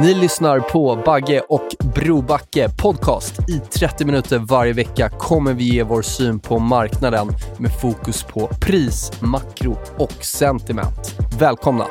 Ni 0.00 0.14
lyssnar 0.14 0.60
på 0.60 1.02
Bagge 1.06 1.40
och 1.40 1.68
Brobacke 1.94 2.68
podcast. 2.82 3.48
I 3.48 3.58
30 3.78 4.04
minuter 4.04 4.38
varje 4.38 4.72
vecka 4.72 5.08
kommer 5.08 5.54
vi 5.54 5.64
ge 5.64 5.82
vår 5.82 6.02
syn 6.02 6.40
på 6.40 6.58
marknaden 6.58 7.28
med 7.58 7.80
fokus 7.80 8.22
på 8.22 8.46
pris, 8.60 9.12
makro 9.20 9.78
och 9.98 10.12
sentiment. 10.24 11.18
Välkomna! 11.38 11.86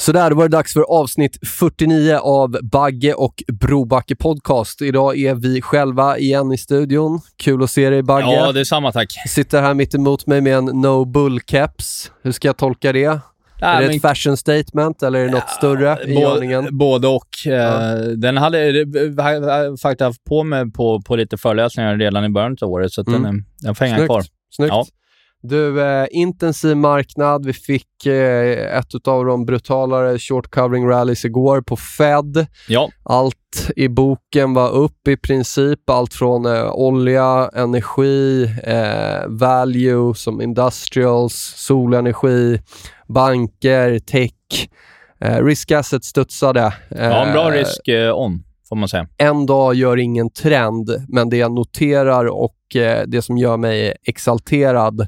Så 0.00 0.12
där, 0.12 0.30
då 0.30 0.36
var 0.36 0.42
det 0.42 0.56
dags 0.56 0.72
för 0.72 0.80
avsnitt 0.80 1.38
49 1.48 2.16
av 2.16 2.56
Bagge 2.62 3.14
och 3.14 3.42
Brobacke 3.52 4.16
podcast. 4.16 4.82
Idag 4.82 5.18
är 5.18 5.34
vi 5.34 5.62
själva 5.62 6.18
igen 6.18 6.52
i 6.52 6.58
studion. 6.58 7.20
Kul 7.36 7.62
att 7.62 7.70
se 7.70 7.90
dig 7.90 8.02
Bagge. 8.02 8.32
Ja, 8.32 8.52
det 8.52 8.60
är 8.60 8.64
samma 8.64 8.92
tack. 8.92 9.12
Sitter 9.28 9.62
här 9.62 9.74
mitt 9.74 9.94
emot 9.94 10.26
mig 10.26 10.40
med 10.40 10.54
en 10.56 10.64
no 10.64 11.04
bull-caps. 11.04 12.10
Hur 12.22 12.32
ska 12.32 12.48
jag 12.48 12.56
tolka 12.56 12.92
det? 12.92 13.20
Ja, 13.62 13.68
är 13.68 13.80
det 13.80 13.86
men- 13.86 13.96
ett 13.96 14.02
fashion 14.02 14.36
statement 14.36 15.02
eller 15.02 15.18
är 15.18 15.24
det 15.26 15.30
något 15.32 15.48
större 15.50 15.98
i 16.06 16.14
Bå- 16.16 16.32
ordningen? 16.34 16.78
Både 16.78 17.08
och. 17.08 17.46
Eh, 17.46 17.96
Den 18.16 18.36
hade 18.36 18.70
jag 18.70 19.80
faktiskt 19.80 20.00
haft 20.00 20.24
på 20.24 20.44
mig 20.44 20.70
på, 20.72 21.00
på 21.02 21.16
lite 21.16 21.36
föreläsningar 21.36 21.96
redan 21.96 22.24
i 22.24 22.28
början 22.28 22.56
av 22.60 22.68
året, 22.68 22.92
så 22.92 23.04
Mm. 23.08 23.22
den, 23.22 23.44
den 23.60 23.74
får 23.74 23.84
hänga 23.84 23.96
Snyggt. 23.96 24.08
kvar. 24.08 24.22
Snyggt. 24.56 24.70
Ja. 24.72 24.84
Du, 25.42 25.80
eh, 25.82 26.06
intensiv 26.10 26.76
marknad. 26.76 27.46
Vi 27.46 27.52
fick 27.52 28.06
eh, 28.06 28.78
ett 28.78 29.08
av 29.08 29.24
de 29.24 29.46
brutalare 29.46 30.18
short 30.18 30.50
covering 30.50 30.88
rallies 30.88 31.24
igår 31.24 31.60
på 31.60 31.76
Fed. 31.76 32.46
Ja, 32.68 32.88
Allt 33.02 33.70
i 33.76 33.88
boken 33.88 34.54
var 34.54 34.70
upp 34.70 35.08
i 35.08 35.16
princip. 35.16 35.90
Allt 35.90 36.14
från 36.14 36.46
eh, 36.46 36.70
olja, 36.72 37.50
energi, 37.54 38.44
eh, 38.64 39.26
value 39.28 40.14
som 40.14 40.40
industrials, 40.40 41.54
solenergi, 41.56 42.60
banker, 43.08 43.98
tech. 43.98 44.68
Eh, 45.20 45.44
risk 45.44 45.70
assets 45.70 46.08
studsade. 46.08 46.72
ja 46.88 47.26
en 47.26 47.32
bra 47.32 47.48
Eh, 47.48 47.58
risk 47.58 47.88
on, 48.14 48.44
får 48.72 48.76
man 48.76 48.88
säga. 48.88 49.06
en 49.16 49.46
dag 49.46 49.74
gör 49.74 49.96
ingen 49.96 50.30
trend, 50.30 50.90
men 51.08 51.28
det 51.30 51.36
jag 51.36 51.52
noterar 51.52 52.24
och 52.24 52.76
eh, 52.76 53.02
det 53.06 53.22
som 53.22 53.38
gör 53.38 53.56
mig 53.56 53.94
exalterad 54.04 55.06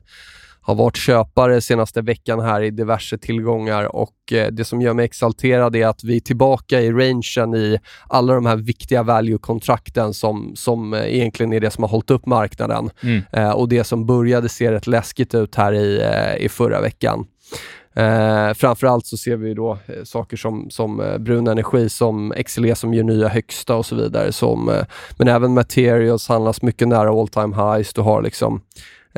har 0.60 0.74
varit 0.74 0.96
köpare 0.96 1.60
senaste 1.60 2.02
veckan 2.02 2.40
här 2.40 2.62
i 2.62 2.70
diverse 2.70 3.18
tillgångar 3.18 3.96
och 3.96 4.32
eh, 4.32 4.48
det 4.52 4.64
som 4.64 4.82
gör 4.82 4.94
mig 4.94 5.04
exalterad 5.04 5.76
är 5.76 5.86
att 5.86 6.04
vi 6.04 6.16
är 6.16 6.20
tillbaka 6.20 6.80
i 6.80 6.90
rangen 6.92 7.54
i 7.54 7.78
alla 8.08 8.34
de 8.34 8.46
här 8.46 8.56
viktiga 8.56 9.02
value-kontrakten 9.02 10.14
som, 10.14 10.52
som 10.56 10.94
eh, 10.94 11.14
egentligen 11.14 11.52
är 11.52 11.60
det 11.60 11.70
som 11.70 11.84
har 11.84 11.90
hållit 11.90 12.10
upp 12.10 12.26
marknaden 12.26 12.90
Mm. 13.02 13.54
och 13.54 13.68
det 13.68 13.84
som 13.84 14.06
började 14.06 14.48
se 14.48 14.72
rätt 14.72 14.86
läskigt 14.86 15.34
ut 15.34 15.54
här 15.54 15.72
i, 15.72 16.02
i 16.40 16.48
förra 16.48 16.80
veckan. 16.80 17.26
Eh, 17.96 18.54
framförallt 18.54 19.06
så 19.06 19.16
ser 19.16 19.36
vi 19.36 19.54
då 19.54 19.78
eh, 19.86 20.04
saker 20.04 20.36
som, 20.36 20.70
som 20.70 21.00
eh, 21.00 21.18
brun 21.18 21.46
energi, 21.46 21.88
som 21.88 22.34
XLE 22.46 22.74
som 22.74 22.94
gör 22.94 23.04
nya 23.04 23.28
högsta 23.28 23.76
och 23.76 23.86
så 23.86 23.96
vidare. 23.96 24.32
Som, 24.32 24.68
eh, 24.68 24.84
men 25.18 25.28
även 25.28 25.54
materials 25.54 26.28
handlas 26.28 26.62
mycket 26.62 26.88
nära 26.88 27.20
all 27.20 27.28
time 27.28 27.56
highs. 27.56 27.92
Du 27.92 28.00
har 28.00 28.22
liksom 28.22 28.60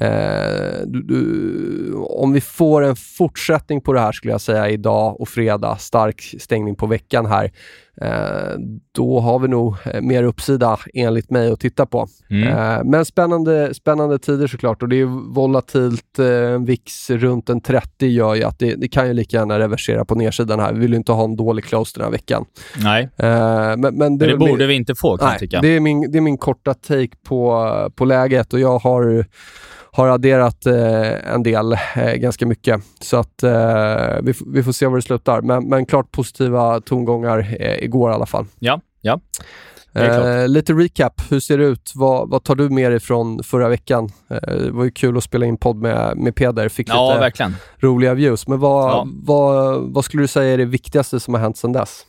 Eh, 0.01 0.81
du, 0.87 1.03
du, 1.03 1.95
om 1.95 2.33
vi 2.33 2.41
får 2.41 2.83
en 2.83 2.97
fortsättning 2.97 3.81
på 3.81 3.93
det 3.93 4.01
här 4.01 4.13
skulle 4.13 4.33
jag 4.33 4.41
säga 4.41 4.69
idag 4.69 5.21
och 5.21 5.29
fredag, 5.29 5.77
stark 5.77 6.35
stängning 6.39 6.77
på 6.77 6.87
veckan 6.87 7.27
här, 7.27 7.53
då 8.93 9.21
har 9.21 9.39
vi 9.39 9.49
nog 9.49 9.75
eh, 9.85 10.01
mer 10.01 10.23
uppsida 10.23 10.79
enligt 10.95 11.31
mig 11.31 11.53
att 11.53 11.61
titta 11.61 11.87
på. 11.87 12.07
Mm. 12.31 12.49
Eh, 12.49 12.85
men 12.85 13.05
spännande, 13.05 13.75
spännande 13.75 14.19
tider 14.19 14.47
såklart 14.47 14.83
och 14.83 14.89
det 14.89 14.97
är 15.01 15.35
volatilt. 15.35 16.19
Eh, 16.19 16.27
en 16.27 16.65
VIX 16.65 17.11
runt 17.11 17.49
en 17.51 17.61
30 17.61 18.07
gör 18.07 18.35
ju 18.35 18.43
att 18.45 18.59
det, 18.59 18.75
det 18.75 18.89
kan 18.89 19.07
ju 19.07 19.13
lika 19.13 19.37
gärna 19.37 19.59
reversera 19.59 20.05
på 20.05 20.15
nedsidan 20.15 20.61
här. 20.61 20.73
Vi 20.73 20.81
vill 20.81 20.91
ju 20.91 20.97
inte 20.97 21.13
ha 21.13 21.25
en 21.25 21.37
dålig 21.37 21.65
close 21.65 21.93
den 21.99 22.05
här 22.05 22.13
veckan. 22.13 22.45
Nej, 22.83 23.09
Eh, 23.17 23.29
men, 23.29 23.81
men 23.81 23.95
men 23.99 24.19
det 24.19 24.37
borde 24.37 24.53
min- 24.57 24.69
vi 24.69 24.75
inte 24.75 24.95
få 24.95 25.17
kan 25.17 25.27
jag 25.27 25.33
Nej, 25.33 25.39
tycka. 25.39 25.61
det 25.61 25.69
är, 25.69 25.81
min, 25.81 26.11
det 26.13 26.19
är 26.19 26.23
min 26.23 26.39
korta 26.39 26.75
take 26.75 27.17
på, 27.29 27.69
på 27.97 28.05
läget 28.05 28.53
och 28.53 28.61
jag 28.61 28.79
har, 28.79 29.27
har 29.97 30.09
adderat 30.09 30.67
eh, 30.67 31.33
en 31.35 31.43
del, 31.43 31.73
eh, 31.97 32.13
ganska 32.15 32.47
mycket. 32.47 32.81
Så 33.01 33.17
att 33.17 33.43
eh, 33.43 34.21
vi, 34.23 34.35
vi 34.47 34.63
får 34.63 34.73
se 34.73 34.87
var 34.87 34.97
det 34.97 35.03
slutar. 35.03 35.41
Men, 35.43 35.69
men 35.69 35.87
klart 35.87 36.13
positiva 36.13 36.81
tongångar 36.81 37.57
eh, 37.61 37.85
igår 37.85 38.11
i 38.11 38.15
alla 38.15 38.27
fall. 38.27 38.47
Ja, 38.59 38.81
ja. 39.01 39.21
Eh, 39.95 40.49
lite 40.49 40.73
recap, 40.73 41.23
hur 41.31 41.41
ser 41.41 41.59
det 41.59 41.65
ut? 41.65 41.93
Vad, 41.95 42.31
vad 42.31 42.45
tar 42.45 42.55
du 42.55 42.69
med 42.71 42.93
dig 42.93 43.01
från 43.01 43.43
förra 43.43 43.69
veckan? 43.69 44.09
Eh, 44.31 44.37
det 44.57 44.71
var 44.71 44.85
ju 44.85 44.91
kul 44.91 45.17
att 45.17 45.25
spela 45.25 45.47
in 45.47 45.57
podd 45.57 45.77
med, 45.77 46.17
med 46.17 46.35
Peder, 46.35 46.69
fick 46.69 46.89
Ja, 46.89 47.09
lite 47.09 47.21
verkligen. 47.21 47.57
roliga 47.79 48.15
views. 48.15 48.49
Men 48.49 48.59
vad, 48.61 48.91
Ja. 48.91 49.07
vad, 49.25 49.81
vad 49.93 50.05
skulle 50.05 50.23
du 50.23 50.27
säga 50.29 50.53
är 50.55 50.59
det 50.59 50.65
viktigaste 50.65 51.21
som 51.21 51.35
har 51.35 51.41
hänt 51.41 51.57
sedan 51.57 51.73
dess? 51.73 52.03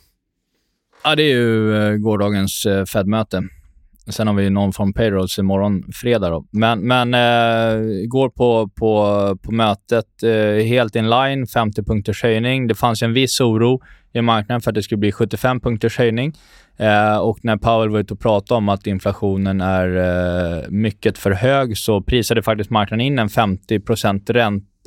Ja, 1.04 1.16
det 1.16 1.22
är 1.22 1.36
ju 1.36 1.98
gårdagens 1.98 2.66
Fed-möte. 2.92 3.42
Sen 4.10 4.26
har 4.26 4.34
vi 4.34 4.50
någon 4.50 4.72
form 4.72 4.92
payrolls 4.92 5.38
imorgon, 5.38 5.82
fredag. 5.92 6.30
Då. 6.30 6.44
Men, 6.50 6.80
men 6.80 7.14
eh, 7.14 8.06
går 8.06 8.28
på, 8.28 8.68
på, 8.68 9.36
på 9.42 9.52
mötet 9.52 10.22
eh, 10.22 10.66
helt 10.66 10.96
in 10.96 11.10
line, 11.10 11.46
50 11.46 11.82
punkters 11.82 12.22
höjning. 12.22 12.66
Det 12.66 12.74
fanns 12.74 13.02
en 13.02 13.12
viss 13.12 13.40
oro 13.40 13.80
i 14.12 14.20
marknaden 14.22 14.60
för 14.60 14.70
att 14.70 14.74
det 14.74 14.82
skulle 14.82 14.98
bli 14.98 15.12
75 15.12 15.60
punkters 15.60 15.98
höjning. 15.98 16.32
Eh, 16.76 17.18
och 17.18 17.38
när 17.42 17.56
Powell 17.56 17.88
var 17.88 17.98
ute 17.98 18.14
och 18.14 18.20
pratade 18.20 18.58
om 18.58 18.68
att 18.68 18.86
inflationen 18.86 19.60
är 19.60 19.96
eh, 19.96 20.68
mycket 20.68 21.18
för 21.18 21.30
hög 21.30 21.78
så 21.78 22.02
prisade 22.02 22.42
faktiskt 22.42 22.70
marknaden 22.70 23.00
in 23.00 23.18
en 23.18 23.28
50% 23.28 24.32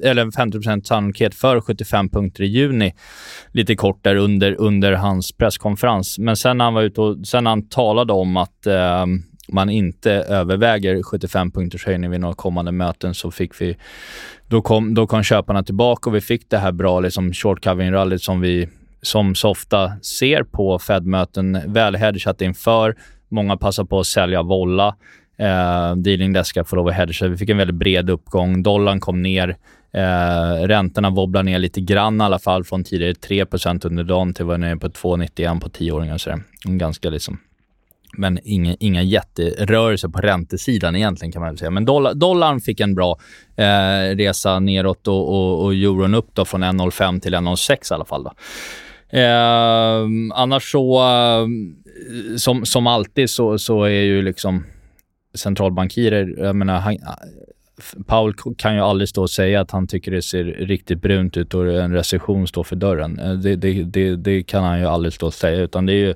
eller 0.03 0.25
50% 0.25 0.83
sannolikhet 0.83 1.35
för 1.35 1.61
75 1.61 2.09
punkter 2.09 2.43
i 2.43 2.47
juni 2.47 2.93
lite 3.51 3.75
kort 3.75 4.03
där 4.03 4.15
under, 4.15 4.55
under 4.59 4.91
hans 4.91 5.31
presskonferens. 5.31 6.19
Men 6.19 6.35
sen 6.35 6.57
när 6.57 6.65
han 6.65 6.73
var 6.73 6.81
ute 6.81 7.01
och 7.01 7.27
sen 7.27 7.43
när 7.43 7.51
han 7.51 7.67
talade 7.67 8.13
om 8.13 8.37
att 8.37 8.67
eh, 8.67 9.05
man 9.47 9.69
inte 9.69 10.11
överväger 10.11 11.03
75 11.03 11.51
punkters 11.51 11.85
höjning 11.85 12.11
vid 12.11 12.19
några 12.19 12.35
kommande 12.35 12.71
möten 12.71 13.13
så 13.13 13.31
fick 13.31 13.61
vi, 13.61 13.77
då 14.47 14.61
kom, 14.61 14.93
då 14.93 15.07
kom 15.07 15.23
köparna 15.23 15.63
tillbaka 15.63 16.09
och 16.09 16.15
vi 16.15 16.21
fick 16.21 16.49
det 16.49 16.57
här 16.57 16.71
bra 16.71 16.99
liksom 16.99 17.33
short 17.33 17.63
covering 17.63 17.91
rallyt 17.91 18.21
som 18.21 18.41
vi 18.41 18.69
som 19.01 19.35
så 19.35 19.49
ofta 19.49 19.91
ser 20.01 20.43
på 20.43 20.79
Fed-möten, 20.79 21.61
väl 21.67 21.95
hedgat 21.95 22.41
inför. 22.41 22.95
Många 23.29 23.57
passar 23.57 23.83
på 23.83 23.99
att 23.99 24.07
sälja 24.07 24.41
volla. 24.43 24.95
Eh, 25.37 25.95
dealing 25.95 26.33
desk 26.33 26.67
får 26.67 26.77
lov 26.77 26.87
att 26.87 26.93
hedga. 26.93 27.27
Vi 27.27 27.37
fick 27.37 27.49
en 27.49 27.57
väldigt 27.57 27.75
bred 27.75 28.09
uppgång. 28.09 28.63
Dollarn 28.63 28.99
kom 28.99 29.21
ner. 29.21 29.57
Eh, 29.93 30.67
räntorna 30.67 31.09
wobblar 31.09 31.43
ner 31.43 31.59
lite 31.59 31.81
grann 31.81 32.21
i 32.21 32.23
alla 32.23 32.39
fall 32.39 32.63
från 32.63 32.83
tidigare 32.83 33.13
3 33.15 33.45
under 33.83 34.03
dagen 34.03 34.33
till 34.33 34.45
vad 34.45 34.59
den 34.59 34.63
är 34.63 34.75
på 34.75 34.87
2,91 34.87 35.59
på 35.59 35.69
10-åringar 35.69 36.13
och 36.13 36.21
sådär. 36.21 36.43
Ganska 36.63 37.09
liksom 37.09 37.39
men 38.13 38.39
inga, 38.43 38.75
inga 38.79 39.01
jätterörelser 39.01 40.07
på 40.07 40.21
räntesidan 40.21 40.95
egentligen 40.95 41.31
kan 41.31 41.41
man 41.41 41.49
väl 41.49 41.57
säga. 41.57 41.71
Men 41.71 41.85
dollar, 41.85 42.13
dollarn 42.13 42.61
fick 42.61 42.79
en 42.79 42.95
bra 42.95 43.19
eh, 43.55 44.15
resa 44.15 44.59
neråt 44.59 45.07
och, 45.07 45.29
och, 45.29 45.63
och 45.63 45.73
euron 45.73 46.15
upp 46.15 46.29
då 46.33 46.45
från 46.45 46.63
1,05 46.63 47.19
till 47.19 47.35
1,06 47.35 47.91
i 47.91 47.95
alla 47.95 48.05
fall. 48.05 48.23
Då. 48.23 48.31
Eh, 49.17 50.07
annars 50.33 50.71
så, 50.71 51.01
eh, 51.01 51.47
som, 52.37 52.65
som 52.65 52.87
alltid 52.87 53.29
så, 53.29 53.57
så 53.57 53.83
är 53.83 54.01
ju 54.01 54.21
liksom 54.21 54.63
centralbankirer, 55.35 56.35
jag 56.37 56.55
menar, 56.55 56.79
han, 56.79 56.97
Paul 58.05 58.33
kan 58.57 58.75
ju 58.75 58.81
aldrig 58.81 59.09
stå 59.09 59.21
och 59.21 59.29
säga 59.29 59.61
att 59.61 59.71
han 59.71 59.87
tycker 59.87 60.11
det 60.11 60.21
ser 60.21 60.43
riktigt 60.43 61.01
brunt 61.01 61.37
ut 61.37 61.53
och 61.53 61.73
en 61.73 61.93
recession 61.93 62.47
står 62.47 62.63
för 62.63 62.75
dörren. 62.75 63.19
Eh, 63.19 63.33
det, 63.33 63.55
det, 63.55 63.83
det, 63.83 64.15
det 64.15 64.43
kan 64.43 64.63
han 64.63 64.79
ju 64.79 64.85
aldrig 64.85 65.13
stå 65.13 65.27
och 65.27 65.33
säga, 65.33 65.61
utan 65.61 65.85
det 65.85 65.93
är 65.93 65.97
ju 65.97 66.13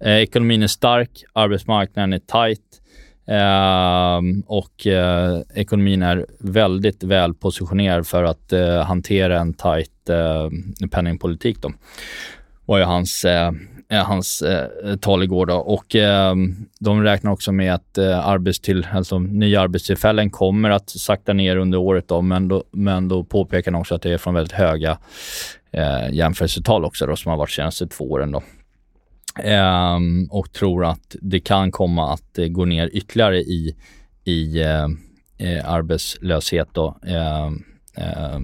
eh, 0.00 0.16
ekonomin 0.16 0.62
är 0.62 0.66
stark, 0.66 1.10
arbetsmarknaden 1.32 2.12
är 2.12 2.18
tight 2.18 2.80
eh, 3.26 4.20
och 4.46 4.86
eh, 4.86 5.40
ekonomin 5.54 6.02
är 6.02 6.26
väldigt 6.38 7.02
väl 7.04 7.34
positionerad 7.34 8.06
för 8.06 8.24
att 8.24 8.52
eh, 8.52 8.82
hantera 8.82 9.40
en 9.40 9.54
tight 9.54 10.08
eh, 10.08 10.88
penningpolitik. 10.90 11.62
Då 11.62 11.72
var 12.66 12.78
ju 12.78 12.84
hans 12.84 13.24
eh, 13.24 13.52
Eh, 13.90 14.04
hans 14.04 14.42
eh, 14.42 14.96
tal 14.96 15.22
igår. 15.22 15.46
Då. 15.46 15.54
Och, 15.54 15.96
eh, 15.96 16.34
de 16.80 17.02
räknar 17.02 17.32
också 17.32 17.52
med 17.52 17.74
att 17.74 17.98
eh, 17.98 18.26
arbetstill, 18.26 18.86
alltså, 18.92 19.18
nya 19.18 19.60
arbetstillfällen 19.60 20.30
kommer 20.30 20.70
att 20.70 20.90
sakta 20.90 21.32
ner 21.32 21.56
under 21.56 21.78
året, 21.78 22.08
då, 22.08 22.22
men, 22.22 22.48
då, 22.48 22.64
men 22.70 23.08
då 23.08 23.24
påpekar 23.24 23.70
de 23.70 23.80
också 23.80 23.94
att 23.94 24.02
det 24.02 24.12
är 24.12 24.18
från 24.18 24.34
väldigt 24.34 24.52
höga 24.52 24.98
eh, 25.70 26.10
jämförelsetal 26.12 26.84
också 26.84 27.06
då, 27.06 27.16
som 27.16 27.30
har 27.30 27.36
varit 27.36 27.50
senaste 27.50 27.86
två 27.86 28.10
åren. 28.10 28.32
Då. 28.32 28.42
Eh, 29.42 29.98
och 30.30 30.52
tror 30.52 30.84
att 30.84 31.16
det 31.20 31.40
kan 31.40 31.70
komma 31.70 32.12
att 32.12 32.38
eh, 32.38 32.46
gå 32.46 32.64
ner 32.64 32.90
ytterligare 32.92 33.38
i, 33.38 33.76
i 34.24 34.62
eh, 34.62 34.84
eh 35.38 35.70
arbetslöshet. 35.70 36.68
Då. 36.72 36.98
Ehm, 37.06 37.64
Eh, 38.00 38.38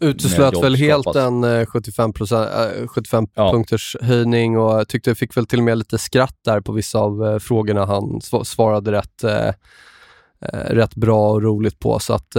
Uteslöt 0.00 0.62
väl 0.62 0.74
helt 0.74 1.16
en 1.16 1.66
75, 1.66 2.12
äh, 2.32 2.86
75 2.86 3.26
ja. 3.34 3.52
punkters 3.52 3.96
höjning 4.00 4.58
och 4.58 4.88
tyckte 4.88 5.14
fick 5.14 5.36
väl 5.36 5.46
till 5.46 5.58
och 5.58 5.64
med 5.64 5.78
lite 5.78 5.98
skratt 5.98 6.36
där 6.44 6.60
på 6.60 6.72
vissa 6.72 6.98
av 6.98 7.24
äh, 7.24 7.38
frågorna 7.38 7.84
han 7.84 8.20
sv 8.20 8.44
svarade 8.44 8.92
rätt, 8.92 9.24
äh, 9.24 9.52
rätt 10.70 10.94
bra 10.94 11.30
och 11.30 11.42
roligt 11.42 11.78
på. 11.78 11.98
Så 11.98 12.14
att 12.14 12.30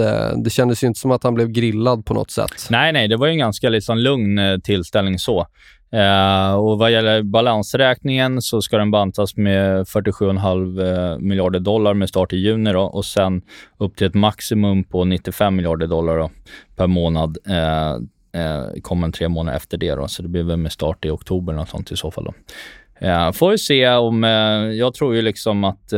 det 0.44 0.50
kändes 0.50 0.84
ju 0.84 0.88
inte 0.88 1.00
som 1.00 1.12
att 1.12 1.24
han 1.24 1.34
blev 1.34 1.48
grillad 1.48 2.06
på 2.06 2.14
något 2.14 2.32
sätt. 2.32 2.68
Nej, 2.70 2.94
nej, 2.94 3.08
det 3.08 3.18
var 3.18 3.28
ju 3.28 3.32
en 3.32 3.38
ganska 3.38 3.70
liksom 3.70 3.98
lugn 3.98 4.62
tillställning 4.64 5.20
så. 5.20 5.48
Uh, 5.94 6.54
och 6.54 6.78
vad 6.78 6.92
gäller 6.92 7.24
balansräkningen 7.24 8.42
så 8.42 8.62
ska 8.62 8.78
den 8.78 8.92
bantas 8.92 9.38
med 9.38 9.84
47,5 9.84 11.14
eh, 11.14 11.20
miljarder 11.20 11.60
dollar 11.60 11.94
med 11.94 12.10
start 12.10 12.34
i 12.34 12.38
juni 12.38 12.72
då, 12.72 12.82
och 12.82 13.06
sen 13.06 13.42
upp 13.78 13.96
till 13.96 14.08
ett 14.08 14.14
maximum 14.14 14.84
på 14.84 15.06
95 15.06 15.56
miljarder 15.56 15.88
dollar 15.88 16.18
då, 16.18 16.30
per 16.76 16.88
månad 16.88 17.38
eh, 17.48 17.56
uh, 17.56 18.74
uh, 18.74 18.82
kommer 18.82 19.12
tre 19.12 19.30
månader 19.30 19.58
efter 19.58 19.78
det. 19.78 19.96
Då, 19.96 20.08
så 20.08 20.22
det 20.22 20.30
blir 20.30 20.44
väl 20.44 20.58
med 20.58 20.72
start 20.72 21.06
i 21.06 21.10
oktober 21.10 21.60
och 21.60 21.68
sånt 21.68 21.92
i 21.92 21.96
så 21.96 22.12
fall. 22.12 22.24
Då. 22.24 22.34
Får 23.34 23.52
vi 23.52 23.58
se 23.58 23.90
om... 23.90 24.24
jag 24.78 24.94
tror 24.94 25.16
ju 25.16 25.22
liksom 25.22 25.64
att 25.64 25.94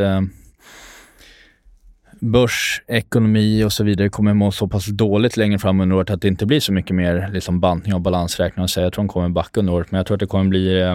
börs, 2.20 2.82
ekonomi 2.86 3.64
och 3.64 3.72
så 3.72 3.84
vidare 3.84 4.08
kommer 4.08 4.34
må 4.34 4.52
så 4.52 4.68
pass 4.68 4.86
dåligt 4.86 5.36
längre 5.36 5.58
fram 5.58 5.80
under 5.80 5.96
året 5.96 6.10
att 6.10 6.22
det 6.22 6.28
inte 6.28 6.46
blir 6.46 6.60
så 6.60 6.72
mycket 6.72 6.96
mer 6.96 7.30
liksom, 7.32 7.60
bantning 7.60 7.94
av 7.94 8.00
balansräkningar. 8.00 8.70
Jag 8.76 8.92
tror 8.92 9.04
de 9.04 9.08
kommer 9.08 9.28
backa 9.28 9.60
under 9.60 9.72
året, 9.72 9.90
men 9.90 9.98
jag 9.98 10.06
tror 10.06 10.14
att 10.14 10.20
det 10.20 10.26
kommer 10.26 10.44
bli 10.44 10.80
eh, 10.80 10.92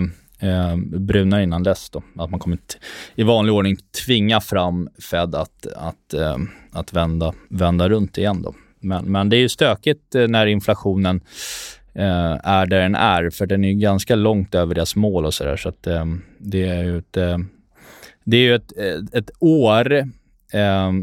eh 0.50 0.75
brunare 0.77 1.44
innan 1.44 1.63
dess. 1.63 1.89
Då. 1.89 2.03
Att 2.18 2.29
man 2.29 2.39
kommer 2.39 2.57
i 3.15 3.23
vanlig 3.23 3.53
ordning 3.53 3.77
tvinga 4.06 4.41
fram 4.41 4.89
Fed 5.12 5.35
att, 5.35 5.68
att, 5.75 6.13
eh, 6.13 6.38
att 6.71 6.94
vända, 6.94 7.33
vända 7.50 7.89
runt 7.89 8.17
igen. 8.17 8.41
Då. 8.41 8.53
Men, 8.79 9.06
men 9.06 9.29
det 9.29 9.35
är 9.35 9.41
ju 9.41 9.50
stökigt 9.50 10.15
eh, 10.15 10.27
när 10.27 10.45
inflationen 10.45 11.21
eh, 11.94 12.38
är 12.44 12.65
där 12.65 12.81
den 12.81 12.95
är, 12.95 13.29
för 13.29 13.45
den 13.45 13.63
är 13.63 13.74
ganska 13.74 14.15
långt 14.15 14.56
över 14.56 14.75
deras 14.75 14.95
mål 14.95 15.25
och 15.25 15.33
så 15.33 15.44
där. 15.44 15.57
Så 15.57 15.69
att, 15.69 15.88
eh, 15.88 16.06
det 16.38 16.67
är 16.67 16.83
ju 16.83 16.97
ett, 16.97 17.17
eh, 17.17 17.38
det 18.24 18.38
är 18.38 18.41
ju 18.41 18.56
ett, 18.56 18.71
ett 19.13 19.31
år 19.39 20.12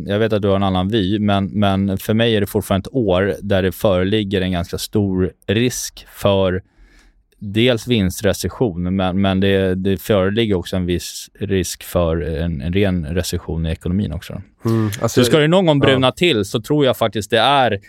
jag 0.07 0.19
vet 0.19 0.33
att 0.33 0.43
du 0.43 0.49
har 0.49 0.57
en 0.57 0.63
annan 0.63 0.89
vy, 0.89 1.19
men, 1.19 1.47
men 1.47 1.99
för 1.99 2.15
mig 2.15 2.37
är 2.37 2.41
det 2.41 2.47
fortfarande 2.47 2.89
ett 2.89 2.95
år 2.95 3.35
där 3.43 3.63
det 3.63 3.73
föreligger 3.73 4.41
en 4.41 4.53
ganska 4.53 4.79
stor 4.79 5.33
risk 5.47 6.07
för 6.15 6.63
dels 7.39 7.87
vinstrecession, 7.87 8.97
men, 8.97 9.21
men 9.21 9.41
det, 9.41 9.75
det 9.75 9.97
föreligger 9.97 10.55
också 10.55 10.77
en 10.77 10.87
viss 10.87 11.31
risk 11.39 11.85
för 11.85 12.21
en, 12.21 12.61
en 12.61 12.73
ren 12.73 13.07
recession 13.07 13.67
i 13.67 13.71
ekonomin 13.71 14.13
också. 14.13 14.43
Mm, 14.65 14.85
alltså, 14.87 15.09
så 15.09 15.25
ska 15.25 15.39
det 15.39 15.49
någon 15.49 15.67
gång 15.67 15.79
bruna 15.79 16.07
ja. 16.07 16.13
till 16.13 16.45
så 16.45 16.61
tror 16.61 16.85
jag 16.85 16.97
faktiskt 16.97 17.31
det 17.31 17.39
är 17.39 17.81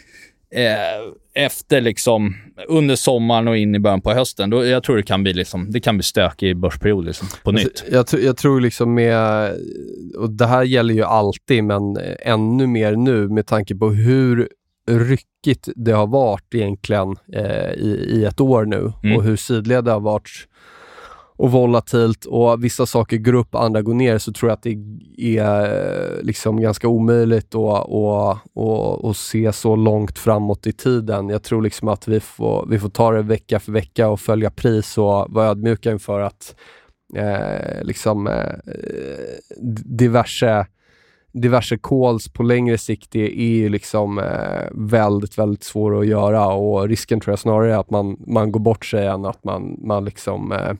eh, 0.56 1.44
efter 1.46 1.82
liksom, 1.82 2.36
under 2.68 2.96
sommaren 2.96 3.48
och 3.48 3.58
in 3.58 3.76
i 3.76 3.80
början 3.80 4.02
på 4.02 4.14
hösten. 4.14 4.50
Då, 4.50 4.66
jag 4.66 4.84
tror 4.84 4.98
det 4.98 5.04
kan 5.04 5.24
bli, 5.24 5.34
liksom, 5.34 5.72
det 5.72 5.80
kan 5.80 5.98
bli 5.98 6.04
stökig 6.04 6.58
börsperiod 6.58 7.06
liksom, 7.06 7.28
på 7.44 7.50
alltså, 7.50 7.68
nytt. 7.68 7.84
Jag, 7.92 8.06
jag, 8.24 8.38
tror 8.38 8.62
liksom 8.62 8.94
med, 8.94 9.52
och 10.18 10.30
det 10.30 10.46
här 10.46 10.64
gäller 10.64 10.94
ju 10.94 11.04
alltid, 11.04 11.64
men 11.64 11.98
ännu 12.20 12.68
mer 12.68 12.96
nu 12.96 13.28
med 13.28 13.48
tanke 13.48 13.76
på 13.76 13.90
hur 13.90 14.50
ryckigt 14.90 15.70
det 15.76 15.92
har 15.92 16.08
varit 16.08 16.56
egentligen 16.56 17.16
eh, 17.34 17.72
i, 17.74 18.10
i 18.10 18.26
ett 18.26 18.42
år 18.42 18.66
nu 18.66 18.92
mm. 19.04 19.18
och 19.18 19.24
hur 19.24 19.36
sidled 19.36 19.84
det 19.84 19.92
har 19.92 20.00
varit 20.00 20.30
och 21.40 21.52
volatilt 21.52 22.26
och 22.26 22.64
vissa 22.64 22.86
saker 22.86 23.18
går 23.18 23.34
upp, 23.34 23.56
andra 23.56 23.82
går 23.82 23.94
ner, 23.94 24.18
så 24.18 24.34
tror 24.34 24.50
jag 24.50 24.56
att 24.56 24.64
det 24.64 25.38
är 25.38 25.66
eh, 25.66 26.22
liksom 26.22 26.62
ganska 26.62 26.88
omöjligt 26.88 27.56
att, 27.56 27.90
att, 27.92 28.58
att, 28.58 29.06
att 29.06 29.18
se 29.18 29.54
så 29.54 29.76
långt 29.76 30.20
framåt 30.20 30.68
i 30.68 30.72
tiden. 30.72 31.30
Jag 31.30 31.44
tror 31.44 31.62
liksom 31.62 31.88
att 31.88 32.08
vi 32.08 32.20
får, 32.20 32.66
vi 32.70 32.80
får 32.80 32.90
ta 32.90 33.12
det 33.12 33.22
vecka 33.22 33.60
för 33.60 33.72
vecka 33.72 34.10
och 34.10 34.20
följa 34.20 34.52
pris 34.52 34.98
och 34.98 35.26
vara 35.30 35.48
ödmjuka 35.48 35.92
inför 35.92 36.20
att 36.20 36.56
eh, 37.16 37.84
liksom, 37.84 38.28
eh, 38.28 38.54
diverse 39.86 40.66
diverse 41.32 41.78
calls 41.78 42.34
på 42.34 42.44
längre 42.44 42.78
sikt 42.78 43.16
är, 43.16 43.30
är 43.30 43.70
liksom 43.70 44.20
eh, 44.20 44.68
väldigt, 44.72 45.38
väldigt 45.38 45.64
svåra 45.64 46.00
att 46.00 46.08
göra 46.08 46.48
och 46.48 46.88
risken 46.88 47.20
tror 47.20 47.32
jag 47.32 47.40
snarare 47.40 47.74
är 47.74 47.78
att 47.78 47.90
man, 47.90 48.18
man 48.28 48.52
går 48.52 48.60
bort 48.60 48.86
sig 48.86 49.08
än 49.08 49.26
att 49.26 49.44
man, 49.44 49.78
man 49.82 50.06
liksom 50.06 50.52
eh, 50.52 50.74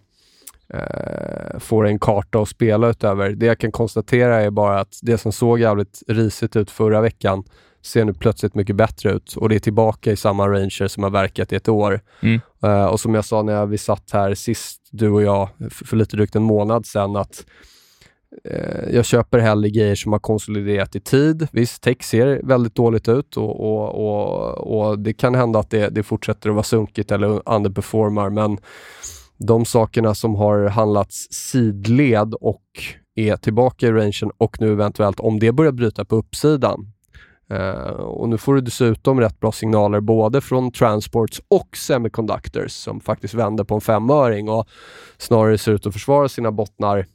eh, 0.74 1.60
får 1.60 1.88
en 1.88 2.00
karta 2.00 2.42
att 2.42 2.50
spela 2.50 2.90
utöver. 2.90 3.30
Det 3.30 3.46
jag 3.46 3.60
kan 3.60 3.72
konstatera 3.72 4.42
är 4.42 4.50
bara 4.50 4.80
att 4.80 5.00
det 5.02 5.18
som 5.18 5.32
såg 5.32 5.60
jävligt 5.60 6.04
risigt 6.08 6.56
ut 6.56 6.72
förra 6.72 7.02
veckan 7.02 7.44
ser 7.82 8.06
nu 8.06 8.14
plötsligt 8.14 8.56
mycket 8.56 8.76
bättre 8.76 9.12
ut 9.12 9.36
och 9.36 9.50
det 9.50 9.56
är 9.56 9.60
tillbaka 9.60 10.12
i 10.12 10.16
samma 10.16 10.48
ranger 10.48 10.88
som 10.88 11.04
har 11.04 11.10
verkat 11.10 11.54
i 11.54 11.56
ett 11.56 11.70
år. 11.70 12.02
Mm. 12.22 12.40
Uh, 12.64 12.86
och 12.86 13.00
som 13.00 13.16
jag 13.16 13.26
sa 13.26 13.44
när 13.44 13.66
vi 13.66 13.78
satt 13.78 14.12
här 14.12 14.34
sist, 14.36 14.82
du 14.92 15.10
och 15.10 15.22
jag, 15.22 15.50
för, 15.72 15.86
för 15.86 15.98
lite 15.98 16.16
drygt 16.16 16.36
en 16.36 16.44
månad 16.44 16.86
sedan, 16.86 17.16
att 17.16 17.46
uh, 18.52 18.96
jag 18.96 19.06
köper 19.06 19.40
hellre 19.40 19.70
grejer 19.70 19.96
som 19.96 20.12
har 20.12 20.20
konsoliderat 20.20 20.96
i 20.96 21.00
tid. 21.00 21.48
Visst, 21.52 21.84
tech 21.84 22.04
ser 22.04 22.42
väldigt 22.44 22.76
dåligt 22.76 23.08
ut 23.08 23.38
och, 23.38 23.60
och, 23.60 23.90
och, 23.90 24.58
och 24.58 25.00
det 25.00 25.14
kan 25.14 25.36
hända 25.36 25.60
att 25.60 25.70
det, 25.70 25.90
det 25.90 26.04
fortsätter 26.04 26.50
att 26.50 26.56
vara 26.56 26.64
sunkigt 26.64 27.12
eller 27.12 27.50
underperformar, 27.50 28.30
men 28.30 28.58
de 29.40 29.66
sakerna 29.66 30.16
som 30.16 30.36
har 30.36 30.68
handlats 30.68 31.28
sidled 31.32 32.34
och 32.34 32.64
är 33.16 33.36
tillbaka 33.36 33.88
i 33.88 33.92
rangen 33.92 34.32
och 34.38 34.62
nu 34.62 34.72
eventuellt 34.72 35.20
om 35.20 35.40
det 35.40 35.52
börjar 35.52 35.72
bryta 35.72 36.06
på 36.06 36.16
uppsidan. 36.16 36.92
Uh, 37.54 37.92
och 37.92 38.30
nu 38.30 38.38
får 38.38 38.56
du 38.56 38.62
dessutom 38.62 39.20
rätt 39.20 39.40
bra 39.40 39.52
signaler 39.52 40.00
både 40.00 40.42
från 40.42 40.72
transports 40.72 41.42
och 41.48 41.78
semiconductors 41.78 42.72
som 42.72 43.00
faktiskt 43.00 43.34
vänder 43.34 43.64
på 43.64 43.76
en 43.76 43.82
femöring 43.82 44.50
och 44.50 44.68
snarare 45.18 45.58
ser 45.58 45.72
ut 45.72 45.86
att 45.86 45.94
försvara 45.94 46.30
sina 46.30 46.52
bottnar 46.52 47.06